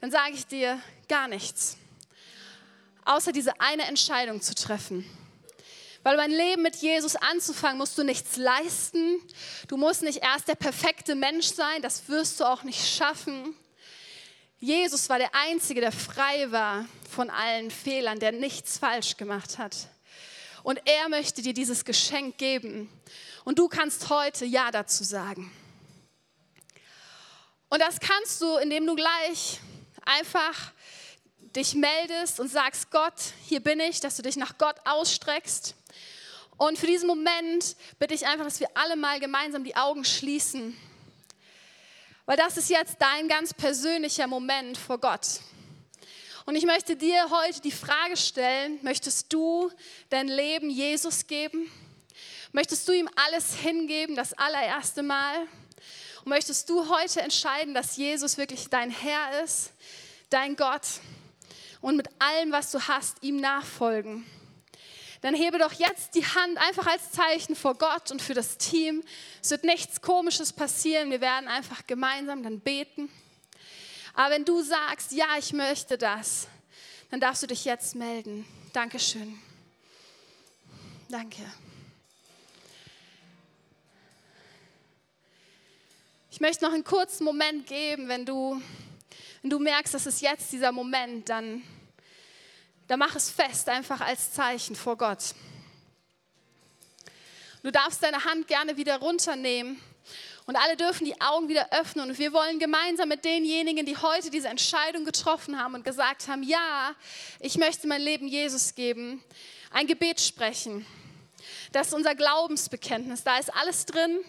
Dann 0.00 0.10
sage 0.10 0.32
ich 0.34 0.48
dir 0.48 0.80
gar 1.08 1.28
nichts, 1.28 1.76
außer 3.04 3.30
diese 3.30 3.60
eine 3.60 3.84
Entscheidung 3.84 4.42
zu 4.42 4.52
treffen. 4.56 5.08
Weil 6.02 6.16
mein 6.16 6.32
Leben 6.32 6.62
mit 6.62 6.74
Jesus 6.74 7.14
anzufangen, 7.14 7.78
musst 7.78 7.96
du 7.96 8.02
nichts 8.02 8.36
leisten. 8.36 9.20
Du 9.68 9.76
musst 9.76 10.02
nicht 10.02 10.24
erst 10.24 10.48
der 10.48 10.56
perfekte 10.56 11.14
Mensch 11.14 11.46
sein, 11.46 11.82
das 11.82 12.08
wirst 12.08 12.40
du 12.40 12.44
auch 12.44 12.64
nicht 12.64 12.84
schaffen. 12.84 13.54
Jesus 14.58 15.08
war 15.08 15.18
der 15.18 15.32
Einzige, 15.36 15.80
der 15.80 15.92
frei 15.92 16.50
war 16.50 16.84
von 17.08 17.30
allen 17.30 17.70
Fehlern, 17.70 18.18
der 18.18 18.32
nichts 18.32 18.78
falsch 18.78 19.16
gemacht 19.16 19.58
hat. 19.58 19.76
Und 20.64 20.80
er 20.84 21.08
möchte 21.08 21.42
dir 21.42 21.54
dieses 21.54 21.84
Geschenk 21.84 22.38
geben. 22.38 22.90
Und 23.46 23.60
du 23.60 23.68
kannst 23.68 24.10
heute 24.10 24.44
Ja 24.44 24.72
dazu 24.72 25.04
sagen. 25.04 25.52
Und 27.68 27.80
das 27.80 28.00
kannst 28.00 28.42
du, 28.42 28.56
indem 28.56 28.84
du 28.84 28.96
gleich 28.96 29.60
einfach 30.04 30.72
dich 31.54 31.74
meldest 31.74 32.40
und 32.40 32.48
sagst, 32.48 32.90
Gott, 32.90 33.14
hier 33.46 33.60
bin 33.60 33.78
ich, 33.78 34.00
dass 34.00 34.16
du 34.16 34.22
dich 34.22 34.34
nach 34.34 34.58
Gott 34.58 34.74
ausstreckst. 34.84 35.76
Und 36.56 36.76
für 36.76 36.88
diesen 36.88 37.06
Moment 37.06 37.76
bitte 38.00 38.14
ich 38.14 38.26
einfach, 38.26 38.44
dass 38.44 38.58
wir 38.58 38.68
alle 38.74 38.96
mal 38.96 39.20
gemeinsam 39.20 39.62
die 39.62 39.76
Augen 39.76 40.04
schließen. 40.04 40.76
Weil 42.24 42.36
das 42.36 42.56
ist 42.56 42.68
jetzt 42.68 42.96
dein 42.98 43.28
ganz 43.28 43.54
persönlicher 43.54 44.26
Moment 44.26 44.76
vor 44.76 44.98
Gott. 44.98 45.38
Und 46.46 46.56
ich 46.56 46.66
möchte 46.66 46.96
dir 46.96 47.30
heute 47.30 47.60
die 47.60 47.70
Frage 47.70 48.16
stellen, 48.16 48.80
möchtest 48.82 49.32
du 49.32 49.70
dein 50.08 50.26
Leben 50.26 50.68
Jesus 50.68 51.28
geben? 51.28 51.70
Möchtest 52.52 52.86
du 52.88 52.92
ihm 52.92 53.08
alles 53.16 53.54
hingeben, 53.54 54.16
das 54.16 54.32
allererste 54.34 55.02
Mal? 55.02 55.46
Und 56.24 56.30
möchtest 56.30 56.68
du 56.68 56.88
heute 56.88 57.20
entscheiden, 57.20 57.74
dass 57.74 57.96
Jesus 57.96 58.36
wirklich 58.36 58.68
dein 58.68 58.90
Herr 58.90 59.42
ist, 59.44 59.70
dein 60.30 60.56
Gott 60.56 60.86
und 61.80 61.96
mit 61.96 62.08
allem, 62.18 62.52
was 62.52 62.70
du 62.70 62.80
hast, 62.80 63.22
ihm 63.22 63.36
nachfolgen? 63.36 64.26
dann 65.26 65.34
hebe 65.34 65.58
doch 65.58 65.72
jetzt 65.72 66.14
die 66.14 66.24
Hand 66.24 66.56
einfach 66.58 66.86
als 66.86 67.10
Zeichen 67.10 67.56
vor 67.56 67.74
Gott 67.74 68.12
und 68.12 68.22
für 68.22 68.34
das 68.34 68.58
Team. 68.58 69.02
Es 69.42 69.50
wird 69.50 69.64
nichts 69.64 70.00
Komisches 70.00 70.52
passieren. 70.52 71.10
Wir 71.10 71.20
werden 71.20 71.48
einfach 71.48 71.84
gemeinsam 71.86 72.44
dann 72.44 72.60
beten. 72.60 73.08
Aber 74.14 74.30
wenn 74.30 74.44
du 74.44 74.62
sagst, 74.62 75.10
ja, 75.10 75.26
ich 75.36 75.52
möchte 75.52 75.98
das, 75.98 76.46
dann 77.10 77.18
darfst 77.18 77.42
du 77.42 77.48
dich 77.48 77.64
jetzt 77.64 77.96
melden. 77.96 78.46
Dankeschön. 78.72 79.36
Danke. 81.08 81.42
Ich 86.36 86.40
möchte 86.40 86.66
noch 86.66 86.74
einen 86.74 86.84
kurzen 86.84 87.24
Moment 87.24 87.66
geben, 87.66 88.08
wenn 88.08 88.26
du, 88.26 88.60
wenn 89.40 89.48
du 89.48 89.58
merkst, 89.58 89.94
dass 89.94 90.04
es 90.04 90.20
jetzt 90.20 90.52
dieser 90.52 90.70
Moment, 90.70 91.30
dann 91.30 91.62
da 92.88 92.98
mach 92.98 93.16
es 93.16 93.30
fest, 93.30 93.70
einfach 93.70 94.02
als 94.02 94.34
Zeichen 94.34 94.76
vor 94.76 94.98
Gott. 94.98 95.34
Du 97.62 97.72
darfst 97.72 98.02
deine 98.02 98.22
Hand 98.22 98.48
gerne 98.48 98.76
wieder 98.76 98.98
runternehmen 98.98 99.80
und 100.44 100.56
alle 100.56 100.76
dürfen 100.76 101.06
die 101.06 101.18
Augen 101.22 101.48
wieder 101.48 101.72
öffnen. 101.72 102.10
Und 102.10 102.18
wir 102.18 102.34
wollen 102.34 102.58
gemeinsam 102.58 103.08
mit 103.08 103.24
denjenigen, 103.24 103.86
die 103.86 103.96
heute 103.96 104.28
diese 104.28 104.48
Entscheidung 104.48 105.06
getroffen 105.06 105.58
haben 105.58 105.74
und 105.74 105.86
gesagt 105.86 106.28
haben, 106.28 106.42
ja, 106.42 106.94
ich 107.40 107.56
möchte 107.56 107.88
mein 107.88 108.02
Leben 108.02 108.28
Jesus 108.28 108.74
geben, 108.74 109.24
ein 109.70 109.86
Gebet 109.86 110.20
sprechen. 110.20 110.84
Das 111.76 111.88
ist 111.88 111.92
unser 111.92 112.14
Glaubensbekenntnis. 112.14 113.22
Da 113.22 113.36
ist 113.36 113.54
alles 113.54 113.84
drin, 113.84 114.20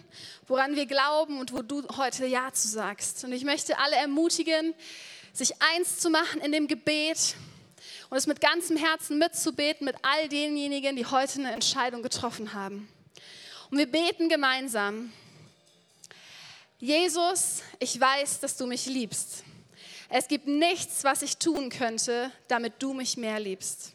woran 0.48 0.76
wir 0.76 0.84
glauben 0.84 1.40
und 1.40 1.50
wo 1.50 1.62
du 1.62 1.82
heute 1.96 2.26
Ja 2.26 2.52
zu 2.52 2.68
sagst. 2.68 3.24
Und 3.24 3.32
ich 3.32 3.42
möchte 3.42 3.78
alle 3.78 3.96
ermutigen, 3.96 4.74
sich 5.32 5.54
eins 5.62 5.98
zu 5.98 6.10
machen 6.10 6.42
in 6.42 6.52
dem 6.52 6.68
Gebet 6.68 7.36
und 8.10 8.18
es 8.18 8.26
mit 8.26 8.42
ganzem 8.42 8.76
Herzen 8.76 9.16
mitzubeten 9.16 9.86
mit 9.86 9.96
all 10.02 10.28
denjenigen, 10.28 10.94
die 10.94 11.06
heute 11.06 11.38
eine 11.38 11.52
Entscheidung 11.52 12.02
getroffen 12.02 12.52
haben. 12.52 12.86
Und 13.70 13.78
wir 13.78 13.90
beten 13.90 14.28
gemeinsam. 14.28 15.10
Jesus, 16.78 17.62
ich 17.78 17.98
weiß, 17.98 18.40
dass 18.40 18.58
du 18.58 18.66
mich 18.66 18.84
liebst. 18.84 19.42
Es 20.10 20.28
gibt 20.28 20.48
nichts, 20.48 21.02
was 21.02 21.22
ich 21.22 21.38
tun 21.38 21.70
könnte, 21.70 22.30
damit 22.46 22.74
du 22.78 22.92
mich 22.92 23.16
mehr 23.16 23.40
liebst. 23.40 23.94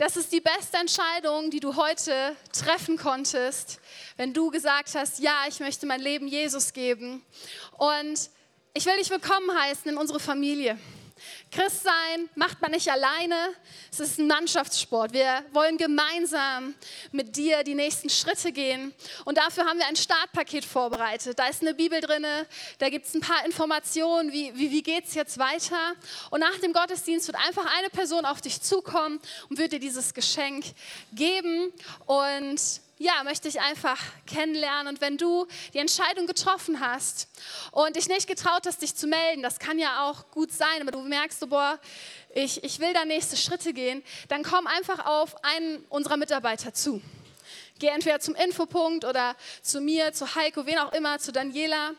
Das 0.00 0.16
ist 0.16 0.32
die 0.32 0.40
beste 0.40 0.78
Entscheidung, 0.78 1.50
die 1.50 1.60
du 1.60 1.76
heute 1.76 2.34
treffen 2.54 2.96
konntest, 2.96 3.80
wenn 4.16 4.32
du 4.32 4.50
gesagt 4.50 4.94
hast, 4.94 5.18
ja, 5.18 5.42
ich 5.46 5.60
möchte 5.60 5.84
mein 5.84 6.00
Leben 6.00 6.26
Jesus 6.26 6.72
geben. 6.72 7.22
Und 7.76 8.30
ich 8.72 8.86
will 8.86 8.96
dich 8.96 9.10
willkommen 9.10 9.54
heißen 9.54 9.92
in 9.92 9.98
unsere 9.98 10.18
Familie. 10.18 10.78
Christsein 11.50 12.28
macht 12.34 12.60
man 12.60 12.70
nicht 12.70 12.90
alleine, 12.90 13.34
es 13.90 14.00
ist 14.00 14.18
ein 14.18 14.26
Mannschaftssport. 14.26 15.12
Wir 15.12 15.44
wollen 15.52 15.78
gemeinsam 15.78 16.74
mit 17.12 17.36
dir 17.36 17.64
die 17.64 17.74
nächsten 17.74 18.08
Schritte 18.08 18.52
gehen 18.52 18.94
und 19.24 19.38
dafür 19.38 19.64
haben 19.64 19.78
wir 19.78 19.86
ein 19.86 19.96
Startpaket 19.96 20.64
vorbereitet. 20.64 21.38
Da 21.38 21.48
ist 21.48 21.62
eine 21.62 21.74
Bibel 21.74 22.00
drin, 22.00 22.24
da 22.78 22.88
gibt 22.88 23.06
es 23.06 23.14
ein 23.14 23.20
paar 23.20 23.44
Informationen, 23.44 24.32
wie, 24.32 24.56
wie, 24.56 24.70
wie 24.70 24.82
geht 24.82 25.06
es 25.06 25.14
jetzt 25.14 25.38
weiter. 25.38 25.94
Und 26.30 26.40
nach 26.40 26.58
dem 26.58 26.72
Gottesdienst 26.72 27.26
wird 27.26 27.36
einfach 27.46 27.66
eine 27.78 27.90
Person 27.90 28.24
auf 28.24 28.40
dich 28.40 28.60
zukommen 28.62 29.20
und 29.48 29.58
wird 29.58 29.72
dir 29.72 29.80
dieses 29.80 30.14
Geschenk 30.14 30.64
geben 31.12 31.72
und 32.06 32.60
ja, 33.00 33.24
möchte 33.24 33.48
ich 33.48 33.58
einfach 33.58 33.98
kennenlernen. 34.26 34.88
Und 34.88 35.00
wenn 35.00 35.16
du 35.16 35.46
die 35.72 35.78
Entscheidung 35.78 36.26
getroffen 36.26 36.80
hast 36.80 37.28
und 37.72 37.96
dich 37.96 38.08
nicht 38.08 38.26
getraut 38.26 38.66
hast, 38.66 38.82
dich 38.82 38.94
zu 38.94 39.06
melden, 39.06 39.42
das 39.42 39.58
kann 39.58 39.78
ja 39.78 40.06
auch 40.06 40.30
gut 40.30 40.52
sein, 40.52 40.82
aber 40.82 40.90
du 40.90 41.00
merkst 41.00 41.40
so, 41.40 41.46
boah, 41.46 41.78
ich, 42.34 42.62
ich 42.62 42.78
will 42.78 42.92
da 42.92 43.06
nächste 43.06 43.38
Schritte 43.38 43.72
gehen, 43.72 44.02
dann 44.28 44.42
komm 44.42 44.66
einfach 44.66 45.06
auf 45.06 45.42
einen 45.42 45.82
unserer 45.88 46.18
Mitarbeiter 46.18 46.74
zu. 46.74 47.00
Geh 47.78 47.86
entweder 47.86 48.20
zum 48.20 48.34
Infopunkt 48.34 49.06
oder 49.06 49.34
zu 49.62 49.80
mir, 49.80 50.12
zu 50.12 50.34
Heiko, 50.34 50.66
wen 50.66 50.78
auch 50.78 50.92
immer, 50.92 51.18
zu 51.18 51.32
Daniela 51.32 51.92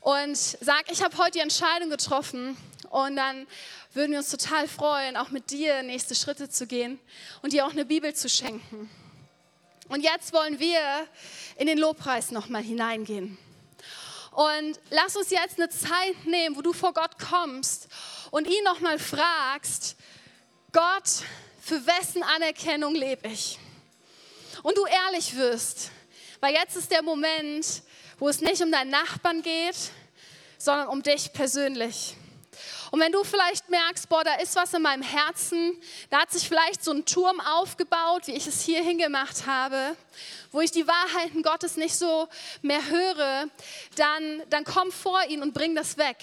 und 0.00 0.38
sag, 0.38 0.90
ich 0.90 1.04
habe 1.04 1.18
heute 1.18 1.32
die 1.32 1.40
Entscheidung 1.40 1.90
getroffen 1.90 2.56
und 2.88 3.16
dann 3.16 3.46
würden 3.92 4.12
wir 4.12 4.20
uns 4.20 4.30
total 4.30 4.66
freuen, 4.68 5.18
auch 5.18 5.28
mit 5.28 5.50
dir 5.50 5.82
nächste 5.82 6.14
Schritte 6.14 6.48
zu 6.48 6.66
gehen 6.66 6.98
und 7.42 7.52
dir 7.52 7.66
auch 7.66 7.72
eine 7.72 7.84
Bibel 7.84 8.14
zu 8.14 8.30
schenken. 8.30 8.88
Und 9.88 10.02
jetzt 10.02 10.32
wollen 10.32 10.58
wir 10.58 11.06
in 11.56 11.66
den 11.66 11.78
Lobpreis 11.78 12.30
nochmal 12.30 12.62
hineingehen. 12.62 13.38
Und 14.32 14.78
lass 14.90 15.16
uns 15.16 15.30
jetzt 15.30 15.58
eine 15.58 15.70
Zeit 15.70 16.26
nehmen, 16.26 16.56
wo 16.56 16.62
du 16.62 16.72
vor 16.72 16.92
Gott 16.92 17.18
kommst 17.18 17.88
und 18.30 18.46
ihn 18.46 18.64
nochmal 18.64 18.98
fragst, 18.98 19.96
Gott, 20.72 21.24
für 21.62 21.86
wessen 21.86 22.22
Anerkennung 22.22 22.94
lebe 22.94 23.28
ich? 23.28 23.58
Und 24.62 24.76
du 24.76 24.84
ehrlich 24.84 25.36
wirst, 25.36 25.90
weil 26.40 26.52
jetzt 26.52 26.76
ist 26.76 26.90
der 26.90 27.02
Moment, 27.02 27.82
wo 28.18 28.28
es 28.28 28.40
nicht 28.40 28.60
um 28.60 28.70
deinen 28.70 28.90
Nachbarn 28.90 29.42
geht, 29.42 29.76
sondern 30.58 30.88
um 30.88 31.02
dich 31.02 31.32
persönlich. 31.32 32.14
Und 32.90 33.00
wenn 33.00 33.12
du 33.12 33.24
vielleicht 33.24 33.68
merkst, 33.68 34.08
boah, 34.08 34.24
da 34.24 34.34
ist 34.36 34.54
was 34.56 34.72
in 34.74 34.82
meinem 34.82 35.02
Herzen, 35.02 35.80
da 36.10 36.20
hat 36.20 36.30
sich 36.30 36.48
vielleicht 36.48 36.84
so 36.84 36.92
ein 36.92 37.04
Turm 37.04 37.40
aufgebaut, 37.40 38.26
wie 38.26 38.32
ich 38.32 38.46
es 38.46 38.62
hier 38.62 38.82
hingemacht 38.82 39.46
habe, 39.46 39.96
wo 40.52 40.60
ich 40.60 40.70
die 40.70 40.86
Wahrheiten 40.86 41.42
Gottes 41.42 41.76
nicht 41.76 41.96
so 41.96 42.28
mehr 42.62 42.84
höre, 42.88 43.46
dann, 43.96 44.42
dann 44.50 44.64
komm 44.64 44.92
vor 44.92 45.22
ihn 45.28 45.42
und 45.42 45.54
bring 45.54 45.74
das 45.74 45.98
weg. 45.98 46.16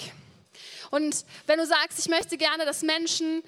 Und 0.91 1.25
wenn 1.47 1.57
du 1.57 1.65
sagst, 1.65 1.99
ich 1.99 2.07
möchte 2.07 2.37
gerne, 2.37 2.65
dass 2.65 2.83
Menschen 2.83 3.43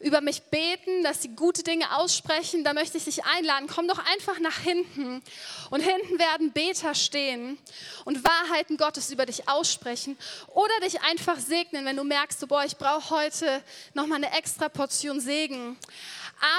über 0.00 0.20
mich 0.20 0.42
beten, 0.44 1.02
dass 1.02 1.22
sie 1.22 1.34
gute 1.34 1.64
Dinge 1.64 1.96
aussprechen, 1.96 2.62
da 2.62 2.72
möchte 2.72 2.98
ich 2.98 3.04
dich 3.04 3.24
einladen. 3.24 3.66
Komm 3.66 3.88
doch 3.88 3.98
einfach 4.12 4.38
nach 4.38 4.58
hinten. 4.58 5.22
Und 5.70 5.80
hinten 5.80 6.18
werden 6.18 6.52
Beter 6.52 6.94
stehen 6.94 7.58
und 8.04 8.22
Wahrheiten 8.24 8.76
Gottes 8.76 9.10
über 9.10 9.26
dich 9.26 9.48
aussprechen 9.48 10.16
oder 10.54 10.78
dich 10.84 11.00
einfach 11.02 11.38
segnen, 11.38 11.84
wenn 11.84 11.96
du 11.96 12.04
merkst, 12.04 12.38
so, 12.38 12.46
boah, 12.46 12.64
ich 12.64 12.76
brauche 12.76 13.10
heute 13.10 13.62
nochmal 13.94 14.22
eine 14.22 14.36
extra 14.36 14.68
Portion 14.68 15.20
Segen. 15.20 15.76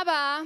Aber 0.01 0.43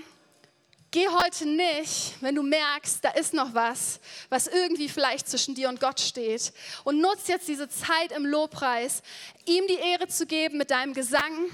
Geh 0.94 1.08
heute 1.08 1.48
nicht, 1.48 2.14
wenn 2.22 2.36
du 2.36 2.44
merkst, 2.44 3.04
da 3.04 3.10
ist 3.10 3.34
noch 3.34 3.56
was, 3.56 4.00
was 4.30 4.46
irgendwie 4.46 4.88
vielleicht 4.88 5.28
zwischen 5.28 5.56
dir 5.56 5.68
und 5.70 5.80
Gott 5.80 6.00
steht. 6.00 6.54
Und 6.84 7.02
nutz 7.02 7.28
jetzt 7.28 7.48
diese 7.48 7.68
Zeit 7.68 8.12
im 8.16 8.28
Lobpreis, 8.28 9.02
ihm 9.48 9.66
die 9.66 9.74
Ehre 9.74 10.08
zu 10.08 10.28
geben 10.28 10.60
mit 10.60 10.70
deinem 10.70 10.94
Gesang 10.94 11.50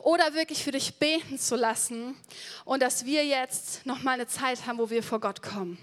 oder 0.00 0.34
wirklich 0.34 0.64
für 0.64 0.72
dich 0.72 0.96
beten 0.96 1.38
zu 1.38 1.54
lassen. 1.54 2.16
Und 2.64 2.82
dass 2.82 3.06
wir 3.06 3.24
jetzt 3.24 3.86
noch 3.86 4.02
mal 4.02 4.14
eine 4.14 4.26
Zeit 4.26 4.66
haben, 4.66 4.78
wo 4.78 4.90
wir 4.90 5.04
vor 5.04 5.20
Gott 5.20 5.40
kommen. 5.40 5.78